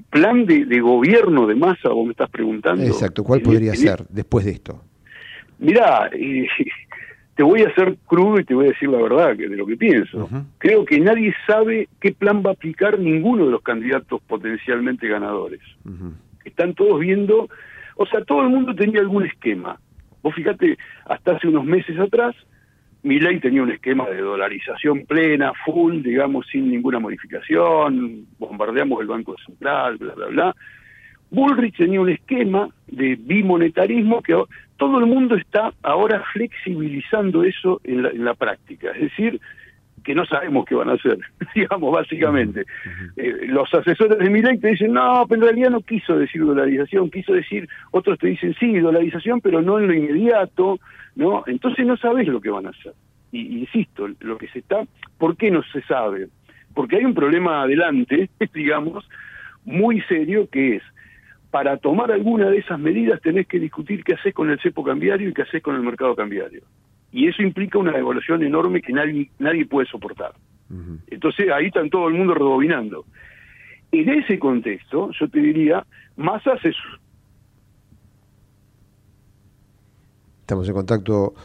[0.09, 2.83] plan de, de gobierno de masa, vos me estás preguntando.
[2.83, 4.81] Exacto, ¿cuál podría ser después de esto?
[5.59, 6.47] Mirá, eh,
[7.35, 9.65] te voy a ser crudo y te voy a decir la verdad que de lo
[9.65, 10.29] que pienso.
[10.57, 15.59] Creo que nadie sabe qué plan va a aplicar ninguno de los candidatos potencialmente ganadores.
[16.45, 17.49] Están todos viendo,
[17.97, 19.77] o sea, todo el mundo tenía algún esquema.
[20.23, 22.35] Vos fíjate, hasta hace unos meses atrás,
[23.03, 29.35] Milei tenía un esquema de dolarización plena, full, digamos, sin ninguna modificación, bombardeamos el Banco
[29.45, 30.55] Central, bla, bla, bla.
[31.35, 34.41] Bullrich tenía un esquema de bimonetarismo que
[34.77, 38.91] todo el mundo está ahora flexibilizando eso en la, en la práctica.
[38.91, 39.39] Es decir,
[40.05, 41.17] que no sabemos qué van a hacer,
[41.55, 42.63] digamos, básicamente.
[43.17, 47.09] Eh, los asesores de Milei te dicen, no, pero en realidad no quiso decir dolarización,
[47.09, 50.79] quiso decir, otros te dicen, sí, dolarización, pero no en lo inmediato,
[51.15, 51.43] ¿no?
[51.47, 52.93] Entonces no sabes lo que van a hacer.
[53.31, 54.83] Y insisto, lo que se está,
[55.17, 56.27] ¿por qué no se sabe?
[56.73, 59.09] Porque hay un problema adelante, digamos,
[59.65, 60.83] muy serio que es,
[61.55, 65.29] para tomar alguna de esas medidas tenés que discutir qué haces con el cepo cambiario
[65.29, 66.63] y qué haces con el mercado cambiario.
[67.13, 70.33] Y eso implica una devaluación enorme que nadie, nadie puede soportar.
[71.07, 73.05] Entonces ahí están todo el mundo rebobinando.
[73.89, 75.85] En ese contexto, yo te diría,
[76.17, 76.73] Massa se
[80.41, 81.35] Estamos en contacto.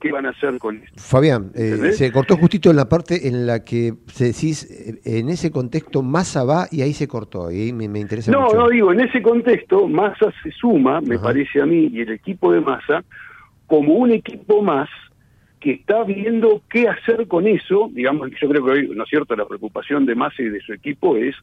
[0.00, 0.94] Qué van a hacer con esto.
[0.96, 5.28] Fabián, eh, se cortó justito en la parte en la que se decís, eh, en
[5.28, 8.56] ese contexto Massa va y ahí se cortó, y ahí me, me interesa No, mucho.
[8.56, 12.52] no digo, en ese contexto, Massa se suma, me parece a mí, y el equipo
[12.52, 13.04] de Massa,
[13.66, 14.88] como un equipo más
[15.60, 17.88] que está viendo qué hacer con eso.
[17.92, 20.74] Digamos, yo creo que hoy, ¿no es cierto?, la preocupación de Massa y de su
[20.74, 21.34] equipo es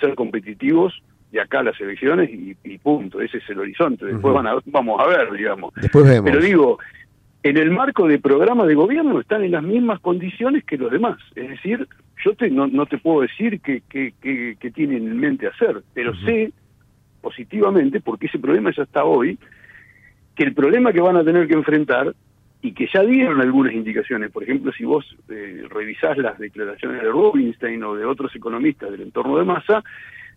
[0.00, 4.06] ser competitivos de acá a las elecciones y, y punto, ese es el horizonte.
[4.06, 5.72] Después van a, vamos a ver, digamos.
[5.74, 6.30] Después vemos.
[6.30, 6.78] Pero digo,
[7.48, 11.18] en el marco de programa de gobierno están en las mismas condiciones que los demás.
[11.34, 11.88] Es decir,
[12.24, 15.82] yo te, no, no te puedo decir qué que, que, que tienen en mente hacer,
[15.94, 16.52] pero sé
[17.22, 19.38] positivamente, porque ese problema ya está hoy,
[20.34, 22.14] que el problema que van a tener que enfrentar
[22.60, 27.08] y que ya dieron algunas indicaciones, por ejemplo, si vos eh, revisás las declaraciones de
[27.08, 29.82] Rubinstein o de otros economistas del entorno de masa,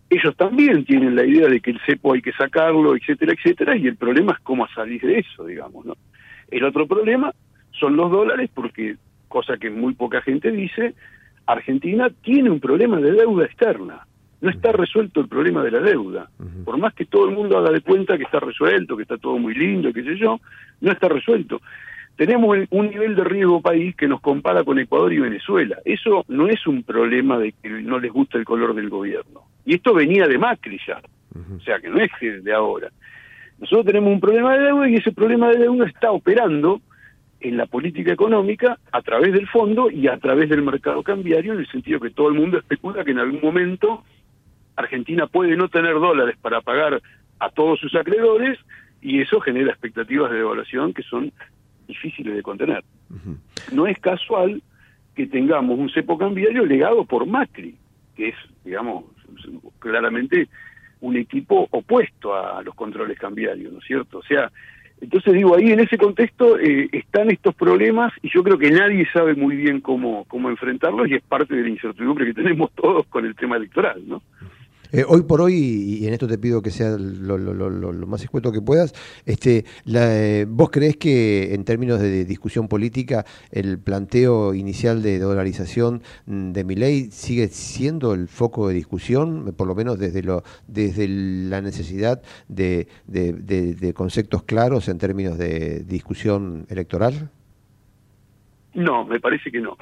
[0.10, 3.88] ellos también tienen la idea de que el cepo hay que sacarlo, etcétera, etcétera, y
[3.88, 5.96] el problema es cómo salir de eso, digamos, ¿no?
[6.52, 7.34] El otro problema
[7.72, 8.98] son los dólares, porque,
[9.28, 10.94] cosa que muy poca gente dice,
[11.46, 14.06] Argentina tiene un problema de deuda externa.
[14.42, 16.30] No está resuelto el problema de la deuda.
[16.66, 19.38] Por más que todo el mundo haga de cuenta que está resuelto, que está todo
[19.38, 20.40] muy lindo, qué sé yo,
[20.82, 21.62] no está resuelto.
[22.16, 25.78] Tenemos un nivel de riesgo país que nos compara con Ecuador y Venezuela.
[25.86, 29.42] Eso no es un problema de que no les gusta el color del gobierno.
[29.66, 31.02] Y esto venía de Macri ya.
[31.56, 32.12] O sea, que no es
[32.44, 32.90] de ahora.
[33.62, 36.82] Nosotros tenemos un problema de deuda y ese problema de deuda está operando
[37.40, 41.60] en la política económica a través del fondo y a través del mercado cambiario, en
[41.60, 44.04] el sentido que todo el mundo especula que en algún momento
[44.76, 47.02] Argentina puede no tener dólares para pagar
[47.40, 48.58] a todos sus acreedores
[49.00, 51.32] y eso genera expectativas de devaluación que son
[51.88, 52.84] difíciles de contener.
[53.72, 54.62] No es casual
[55.16, 57.76] que tengamos un cepo cambiario legado por Macri,
[58.16, 59.06] que es, digamos,
[59.80, 60.48] claramente
[61.02, 64.20] un equipo opuesto a los controles cambiarios, ¿no es cierto?
[64.20, 64.52] O sea,
[65.02, 69.08] entonces digo, ahí en ese contexto eh, están estos problemas y yo creo que nadie
[69.12, 73.08] sabe muy bien cómo, cómo enfrentarlos y es parte de la incertidumbre que tenemos todos
[73.08, 74.22] con el tema electoral, ¿no?
[74.94, 75.54] Eh, hoy por hoy,
[76.02, 78.94] y en esto te pido que sea lo, lo- lo- más escueto que puedas,
[79.26, 85.18] este, la, eh, ¿vos creés que en términos de discusión política el planteo inicial de
[85.20, 89.98] dolarización mm, de mi ley sigue siendo el foco de discusión, eh, por lo menos
[89.98, 92.88] desde, lo, desde la necesidad de
[93.96, 97.30] conceptos claros en términos de discusión electoral?
[98.74, 99.78] No, me parece que no.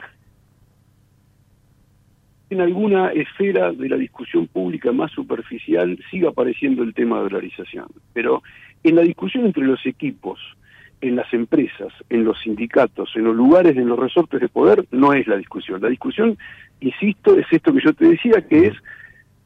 [2.50, 7.88] En alguna esfera de la discusión pública más superficial sigue apareciendo el tema de dolarización,
[8.14, 8.42] pero
[8.84, 10.40] en la discusión entre los equipos,
[11.02, 15.14] en las empresas, en los sindicatos, en los lugares, en los resortes de poder, no
[15.14, 15.82] es la discusión.
[15.82, 16.38] La discusión,
[16.82, 18.74] insisto, es esto que yo te decía, que es,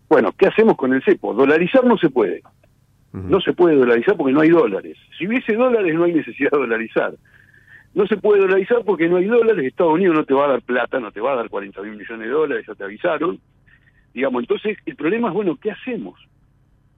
[0.09, 1.33] bueno, ¿qué hacemos con el cepo?
[1.33, 2.41] Dolarizar no se puede.
[3.11, 4.97] No se puede dolarizar porque no hay dólares.
[5.17, 7.13] Si hubiese dólares no hay necesidad de dolarizar.
[7.93, 10.61] No se puede dolarizar porque no hay dólares, Estados Unidos no te va a dar
[10.61, 13.39] plata, no te va a dar 40 mil millones de dólares, ya te avisaron.
[14.13, 16.19] Digamos, entonces el problema es, bueno, ¿qué hacemos?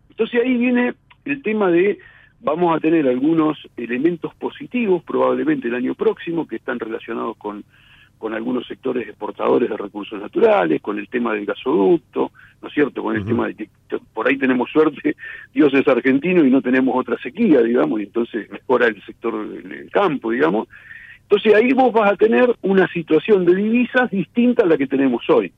[0.10, 0.93] Entonces ahí viene
[1.26, 2.00] el tema de,
[2.39, 7.66] vamos a tener algunos elementos positivos probablemente el año próximo que están relacionados con,
[8.18, 13.03] con algunos sectores exportadores de recursos naturales, con el tema del gasoducto, ¿no es cierto?
[13.03, 13.70] Con el tema de que
[14.13, 15.16] por ahí tenemos suerte,
[15.53, 19.68] Dios es argentino y no tenemos otra sequía, digamos, y entonces mejora el sector del
[19.68, 20.68] del campo, digamos.
[21.24, 25.28] Entonces ahí vos vas a tener una situación de divisas distinta a la que tenemos
[25.30, 25.51] hoy.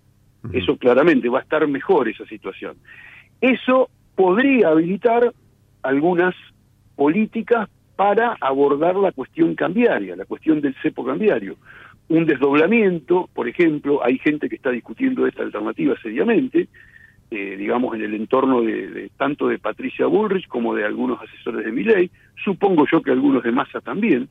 [0.54, 2.78] Eso claramente va a estar mejor esa situación.
[3.42, 5.34] Eso podría habilitar
[5.84, 6.34] algunas
[6.96, 11.58] políticas para abordar la cuestión cambiaria, la cuestión del cepo cambiario.
[12.10, 16.68] Un desdoblamiento, por ejemplo, hay gente que está discutiendo esta alternativa seriamente,
[17.32, 21.66] eh, digamos en el entorno de, de- tanto de Patricia Bullrich como de algunos asesores
[21.66, 22.10] de Milei,
[22.44, 24.30] supongo yo que algunos de Massa también,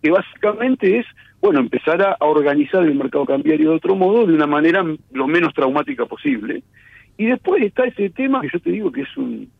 [0.00, 1.06] que básicamente es,
[1.42, 5.26] bueno, empezar a, a organizar el mercado cambiario de otro modo, de una manera lo
[5.26, 6.62] menos traumática posible.
[7.16, 9.50] Y después está ese tema que yo te digo que es un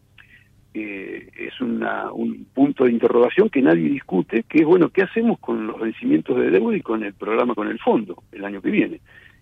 [0.85, 5.39] eh, es una, un punto de interrogación que nadie discute, que es, bueno, ¿qué hacemos
[5.39, 8.70] con los vencimientos de deuda y con el programa con el fondo el año que
[8.70, 9.01] viene?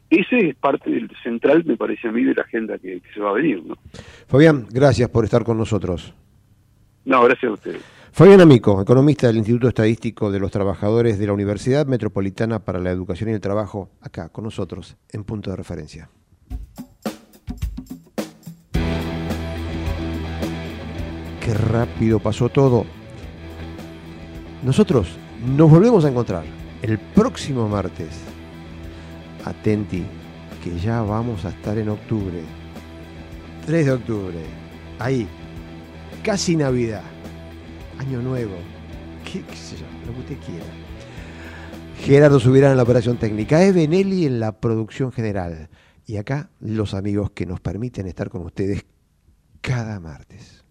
[0.08, 3.20] Ese es parte del central, me parece a mí, de la agenda que, que se
[3.20, 3.76] va a venir, ¿no?
[4.28, 6.14] Fabián, gracias por estar con nosotros.
[7.04, 7.82] No, gracias a ustedes.
[8.16, 12.90] Fabián Amico, economista del Instituto Estadístico de los Trabajadores de la Universidad Metropolitana para la
[12.90, 16.08] Educación y el Trabajo, acá con nosotros en punto de referencia.
[21.46, 22.84] Qué rápido pasó todo.
[24.64, 25.16] Nosotros
[25.46, 26.42] nos volvemos a encontrar
[26.82, 28.08] el próximo martes.
[29.44, 30.04] Atenti,
[30.64, 32.42] que ya vamos a estar en octubre.
[33.64, 34.38] 3 de octubre.
[34.98, 35.28] Ahí.
[36.24, 37.04] Casi Navidad.
[38.00, 38.56] Año Nuevo.
[39.24, 39.54] ¿Qué, qué?
[40.04, 40.66] Lo que usted quiera.
[42.00, 43.62] Gerardo Subirán en la operación técnica.
[43.62, 45.68] Eve Nelly en la producción general.
[46.06, 48.84] Y acá los amigos que nos permiten estar con ustedes
[49.60, 50.65] cada martes.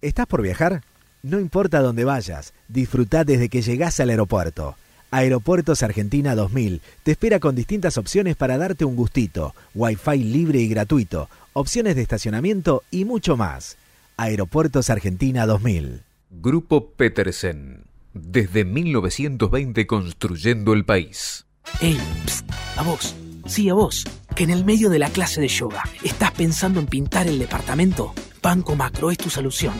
[0.00, 0.82] ¿Estás por viajar?
[1.24, 4.76] No importa dónde vayas, disfruta desde que llegás al aeropuerto.
[5.10, 10.68] Aeropuertos Argentina 2000 te espera con distintas opciones para darte un gustito, Wi-Fi libre y
[10.68, 13.76] gratuito, opciones de estacionamiento y mucho más.
[14.16, 16.02] Aeropuertos Argentina 2000.
[16.30, 17.82] Grupo Petersen.
[18.14, 21.46] Desde 1920 construyendo el país.
[21.80, 23.16] Ey, psst, a vos,
[23.48, 26.86] sí a vos, que en el medio de la clase de yoga estás pensando en
[26.86, 28.14] pintar el departamento.
[28.42, 29.74] Banco Macro es tu solución,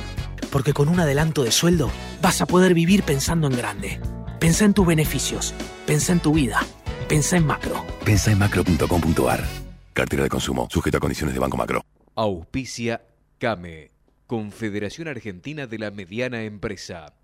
[0.51, 1.91] porque con un adelanto de sueldo
[2.21, 4.01] vas a poder vivir pensando en grande.
[4.41, 5.55] Pensá en tus beneficios,
[5.87, 6.61] pensá en tu vida,
[7.09, 7.85] pensá en macro.
[8.05, 9.45] Pensa en macro.com.ar.
[9.93, 11.83] Cartera de consumo, sujeto a condiciones de Banco Macro.
[12.15, 13.03] Auspicia
[13.39, 13.91] CAME,
[14.27, 17.15] Confederación Argentina de la Mediana Empresa.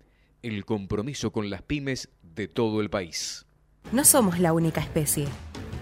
[0.41, 3.45] El compromiso con las pymes de todo el país.
[3.91, 5.27] No somos la única especie.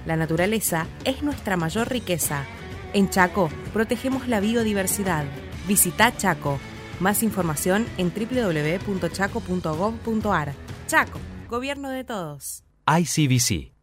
[0.05, 2.45] La naturaleza es nuestra mayor riqueza.
[2.93, 5.25] En Chaco protegemos la biodiversidad.
[5.67, 6.59] Visita Chaco.
[6.99, 10.53] Más información en www.chaco.gov.ar.
[10.87, 12.63] Chaco, gobierno de todos.
[12.85, 13.73] ICBC.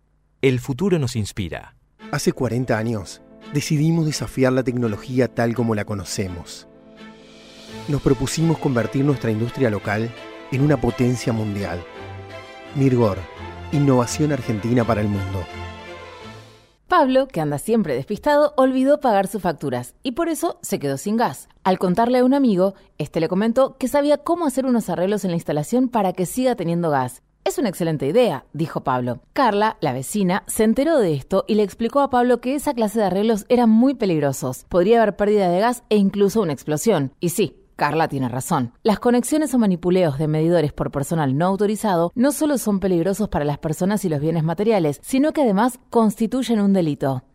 [0.42, 1.74] El futuro nos inspira.
[2.12, 6.68] Hace 40 años decidimos desafiar la tecnología tal como la conocemos.
[7.88, 10.10] Nos propusimos convertir nuestra industria local
[10.52, 11.82] en una potencia mundial.
[12.74, 13.18] Mirgor,
[13.72, 15.44] innovación argentina para el mundo.
[16.90, 21.16] Pablo, que anda siempre despistado, olvidó pagar sus facturas y por eso se quedó sin
[21.16, 21.48] gas.
[21.62, 25.30] Al contarle a un amigo, este le comentó que sabía cómo hacer unos arreglos en
[25.30, 27.22] la instalación para que siga teniendo gas.
[27.44, 29.20] Es una excelente idea, dijo Pablo.
[29.34, 32.98] Carla, la vecina, se enteró de esto y le explicó a Pablo que esa clase
[32.98, 34.64] de arreglos eran muy peligrosos.
[34.68, 37.12] Podría haber pérdida de gas e incluso una explosión.
[37.20, 38.74] Y sí, Carla tiene razón.
[38.82, 43.46] Las conexiones o manipuleos de medidores por personal no autorizado no solo son peligrosos para
[43.46, 47.22] las personas y los bienes materiales, sino que además constituyen un delito.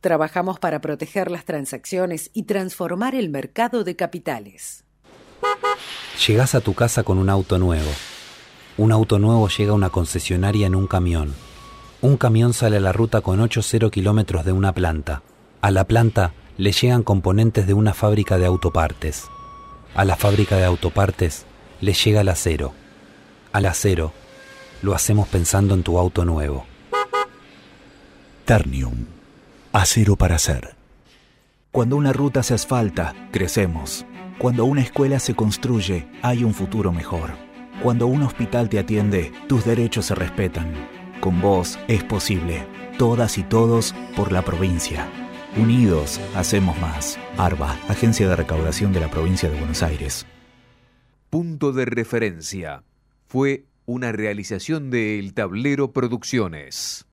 [0.00, 4.84] Trabajamos para proteger las transacciones y transformar el mercado de capitales.
[6.26, 7.90] Llegás a tu casa con un auto nuevo.
[8.78, 11.34] Un auto nuevo llega a una concesionaria en un camión.
[12.00, 15.22] Un camión sale a la ruta con 8-0 kilómetros de una planta.
[15.60, 19.26] A la planta le llegan componentes de una fábrica de autopartes.
[19.94, 21.44] A la fábrica de autopartes
[21.82, 22.72] le llega el acero.
[23.52, 24.12] Al acero
[24.80, 26.64] lo hacemos pensando en tu auto nuevo.
[28.46, 29.19] Ternium.
[29.72, 30.74] Acero para hacer.
[31.70, 34.04] Cuando una ruta se asfalta, crecemos.
[34.36, 37.30] Cuando una escuela se construye, hay un futuro mejor.
[37.80, 40.72] Cuando un hospital te atiende, tus derechos se respetan.
[41.20, 42.66] Con vos es posible.
[42.98, 45.08] Todas y todos por la provincia.
[45.56, 47.16] Unidos hacemos más.
[47.38, 50.26] ARBA, Agencia de Recaudación de la Provincia de Buenos Aires.
[51.30, 52.82] Punto de referencia.
[53.28, 57.06] Fue una realización de El Tablero Producciones.